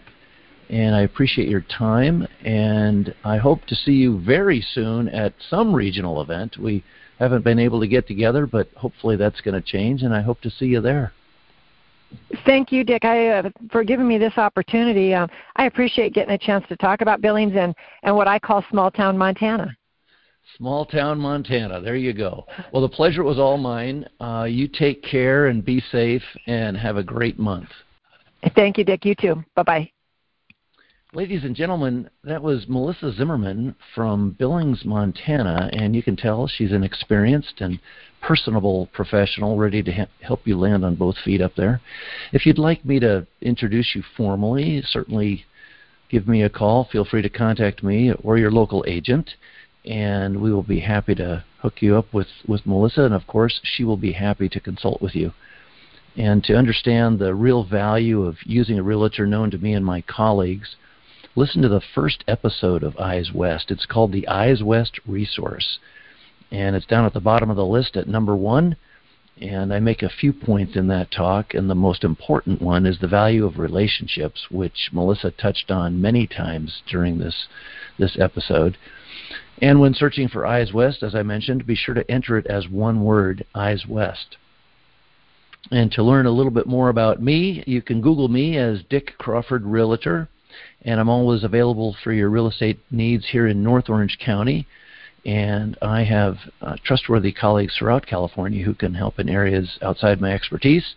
and 0.70 0.96
I 0.96 1.02
appreciate 1.02 1.48
your 1.48 1.62
time 1.62 2.28
and 2.44 3.14
I 3.24 3.38
hope 3.38 3.66
to 3.66 3.76
see 3.76 3.94
you 3.94 4.22
very 4.24 4.62
soon 4.74 5.08
at 5.10 5.34
some 5.50 5.74
regional 5.74 6.22
event. 6.22 6.58
We 6.58 6.84
haven't 7.20 7.44
been 7.44 7.60
able 7.60 7.80
to 7.80 7.88
get 7.88 8.08
together, 8.08 8.46
but 8.46 8.70
hopefully 8.76 9.16
that's 9.16 9.42
going 9.42 9.56
to 9.56 9.62
change 9.62 10.04
and 10.04 10.14
I 10.14 10.22
hope 10.22 10.42
to 10.42 10.50
see 10.50 10.66
you 10.66 10.82
there. 10.82 11.14
Thank 12.46 12.72
you, 12.72 12.84
Dick, 12.84 13.06
I, 13.06 13.28
uh, 13.28 13.50
for 13.72 13.84
giving 13.84 14.08
me 14.08 14.18
this 14.18 14.38
opportunity. 14.38 15.14
Um, 15.14 15.30
I 15.56 15.66
appreciate 15.66 16.14
getting 16.14 16.34
a 16.34 16.38
chance 16.38 16.66
to 16.70 16.76
talk 16.76 17.02
about 17.02 17.22
Billings 17.22 17.54
and, 17.56 17.74
and 18.04 18.16
what 18.16 18.28
I 18.28 18.40
call 18.40 18.66
small 18.70 18.92
town 18.92 19.18
Montana. 19.18 19.76
Small 20.58 20.86
town 20.86 21.20
Montana. 21.20 21.80
There 21.82 21.96
you 21.96 22.14
go. 22.14 22.46
Well, 22.72 22.82
the 22.82 22.90
pleasure 22.90 23.24
was 23.24 23.40
all 23.40 23.58
mine. 23.58 24.06
Uh, 24.20 24.46
you 24.50 24.68
take 24.68 25.04
care 25.04 25.48
and 25.48 25.64
be 25.64 25.82
safe 25.92 26.24
and 26.48 26.76
have 26.76 26.98
a 26.98 27.04
great 27.04 27.40
month. 27.40 27.70
Thank 28.56 28.78
you, 28.78 28.84
Dick. 28.84 29.06
You 29.06 29.16
too. 29.16 29.44
Bye 29.56 29.64
bye. 29.64 29.92
Ladies 31.16 31.44
and 31.44 31.56
gentlemen, 31.56 32.10
that 32.24 32.42
was 32.42 32.66
Melissa 32.68 33.14
Zimmerman 33.14 33.76
from 33.94 34.32
Billings, 34.32 34.84
Montana, 34.84 35.70
and 35.72 35.96
you 35.96 36.02
can 36.02 36.16
tell 36.16 36.48
she's 36.48 36.72
an 36.72 36.84
experienced 36.84 37.62
and 37.62 37.80
personable 38.24 38.90
professional 38.94 39.58
ready 39.58 39.84
to 39.84 39.92
ha- 39.92 40.08
help 40.22 40.48
you 40.48 40.58
land 40.58 40.84
on 40.84 40.96
both 40.96 41.18
feet 41.18 41.42
up 41.42 41.56
there. 41.56 41.82
If 42.32 42.46
you'd 42.46 42.58
like 42.58 42.84
me 42.86 43.00
to 43.00 43.28
introduce 43.42 43.94
you 43.94 44.04
formally, 44.16 44.82
certainly 44.86 45.46
give 46.10 46.28
me 46.28 46.42
a 46.44 46.50
call. 46.50 46.88
Feel 46.92 47.06
free 47.06 47.22
to 47.22 47.30
contact 47.30 47.84
me 47.84 48.14
or 48.24 48.38
your 48.38 48.52
local 48.52 48.84
agent, 48.88 49.32
and 49.86 50.42
we 50.42 50.54
will 50.54 50.64
be 50.64 50.80
happy 50.80 51.16
to 51.16 51.44
hook 51.62 51.82
you 51.82 51.98
up 51.98 52.14
with, 52.14 52.28
with 52.48 52.66
Melissa, 52.66 53.04
and 53.04 53.14
of 53.14 53.28
course, 53.28 53.60
she 53.64 53.84
will 53.84 53.98
be 53.98 54.14
happy 54.14 54.48
to 54.50 54.60
consult 54.60 55.02
with 55.02 55.16
you. 55.16 55.34
And 56.16 56.44
to 56.44 56.56
understand 56.56 57.18
the 57.18 57.34
real 57.34 57.64
value 57.64 58.24
of 58.24 58.38
using 58.46 58.78
a 58.78 58.84
realtor 58.84 59.26
known 59.26 59.50
to 59.52 59.58
me 59.58 59.74
and 59.74 59.86
my 59.86 60.02
colleagues, 60.02 60.76
listen 61.36 61.62
to 61.64 61.70
the 61.70 61.82
first 61.96 62.24
episode 62.28 62.84
of 62.84 62.98
Eyes 62.98 63.32
West. 63.34 63.72
It's 63.72 63.88
called 63.88 64.12
the 64.12 64.28
Eyes 64.28 64.62
West 64.62 65.00
Resource, 65.08 65.80
and 66.54 66.76
it's 66.76 66.86
down 66.86 67.06
at 67.06 67.14
the 67.14 67.20
bottom 67.20 67.50
of 67.50 67.58
the 67.58 67.66
list 67.66 67.98
at 67.98 68.08
number 68.08 68.36
one. 68.36 68.78
And 69.42 69.74
I 69.74 69.80
make 69.80 70.04
a 70.04 70.10
few 70.10 70.32
points 70.32 70.76
in 70.76 70.88
that 70.88 71.12
talk, 71.12 71.56
and 71.56 71.68
the 71.68 71.76
most 71.76 72.04
important 72.04 72.62
one 72.62 72.86
is 72.86 73.00
the 73.00 73.08
value 73.08 73.46
of 73.46 73.58
relationships, 73.58 74.46
which 74.52 74.92
Melissa 74.94 75.32
touched 75.32 75.72
on 75.72 76.00
many 76.00 76.28
times 76.28 76.84
during 76.90 77.18
this 77.18 77.48
this 77.98 78.16
episode. 78.20 78.78
And 79.60 79.82
when 79.82 79.96
searching 79.96 80.28
for 80.28 80.46
Eyes 80.46 80.72
West, 80.72 81.02
as 81.02 81.16
I 81.16 81.24
mentioned, 81.24 81.66
be 81.66 81.76
sure 81.76 81.96
to 81.96 82.10
enter 82.10 82.38
it 82.38 82.46
as 82.48 82.70
one 82.70 83.04
word, 83.04 83.46
Eyes 83.56 83.86
West. 83.88 84.38
And 85.72 85.92
to 85.94 86.04
learn 86.04 86.28
a 86.28 86.32
little 86.32 86.52
bit 86.52 86.68
more 86.68 86.90
about 86.90 87.22
me, 87.22 87.64
you 87.66 87.82
can 87.82 88.02
Google 88.02 88.28
me 88.28 88.58
as 88.58 88.84
Dick 88.90 89.18
Crawford 89.18 89.66
Realtor 89.66 90.30
and 90.84 91.00
I'm 91.00 91.10
always 91.10 91.44
available 91.44 91.96
for 92.04 92.12
your 92.12 92.30
real 92.30 92.48
estate 92.48 92.80
needs 92.92 93.30
here 93.30 93.48
in 93.48 93.64
North 93.64 93.90
Orange 93.90 94.18
County. 94.24 94.68
And 95.26 95.78
I 95.82 96.04
have 96.04 96.38
uh, 96.62 96.76
trustworthy 96.84 97.32
colleagues 97.32 97.76
throughout 97.78 98.06
California 98.06 98.64
who 98.64 98.74
can 98.74 98.94
help 98.94 99.20
in 99.20 99.30
areas 99.30 99.78
outside 99.82 100.20
my 100.20 100.34
expertise. 100.34 100.96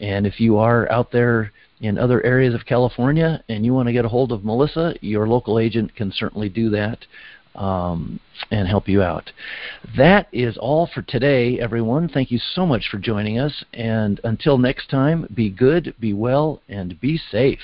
And 0.00 0.26
if 0.26 0.40
you 0.40 0.56
are 0.58 0.90
out 0.90 1.10
there 1.10 1.52
in 1.80 1.98
other 1.98 2.24
areas 2.24 2.54
of 2.54 2.64
California 2.66 3.42
and 3.48 3.64
you 3.64 3.74
want 3.74 3.88
to 3.88 3.92
get 3.92 4.04
a 4.04 4.08
hold 4.08 4.32
of 4.32 4.44
Melissa, 4.44 4.94
your 5.00 5.28
local 5.28 5.58
agent 5.58 5.94
can 5.94 6.12
certainly 6.12 6.48
do 6.48 6.70
that 6.70 6.98
um, 7.54 8.20
and 8.50 8.68
help 8.68 8.88
you 8.88 9.02
out. 9.02 9.30
That 9.96 10.28
is 10.32 10.56
all 10.56 10.88
for 10.94 11.02
today, 11.02 11.60
everyone. 11.60 12.08
Thank 12.08 12.30
you 12.30 12.38
so 12.38 12.64
much 12.64 12.88
for 12.90 12.98
joining 12.98 13.38
us. 13.38 13.64
And 13.74 14.20
until 14.24 14.58
next 14.58 14.88
time, 14.88 15.26
be 15.34 15.50
good, 15.50 15.94
be 16.00 16.12
well, 16.12 16.62
and 16.68 16.98
be 17.00 17.20
safe. 17.30 17.60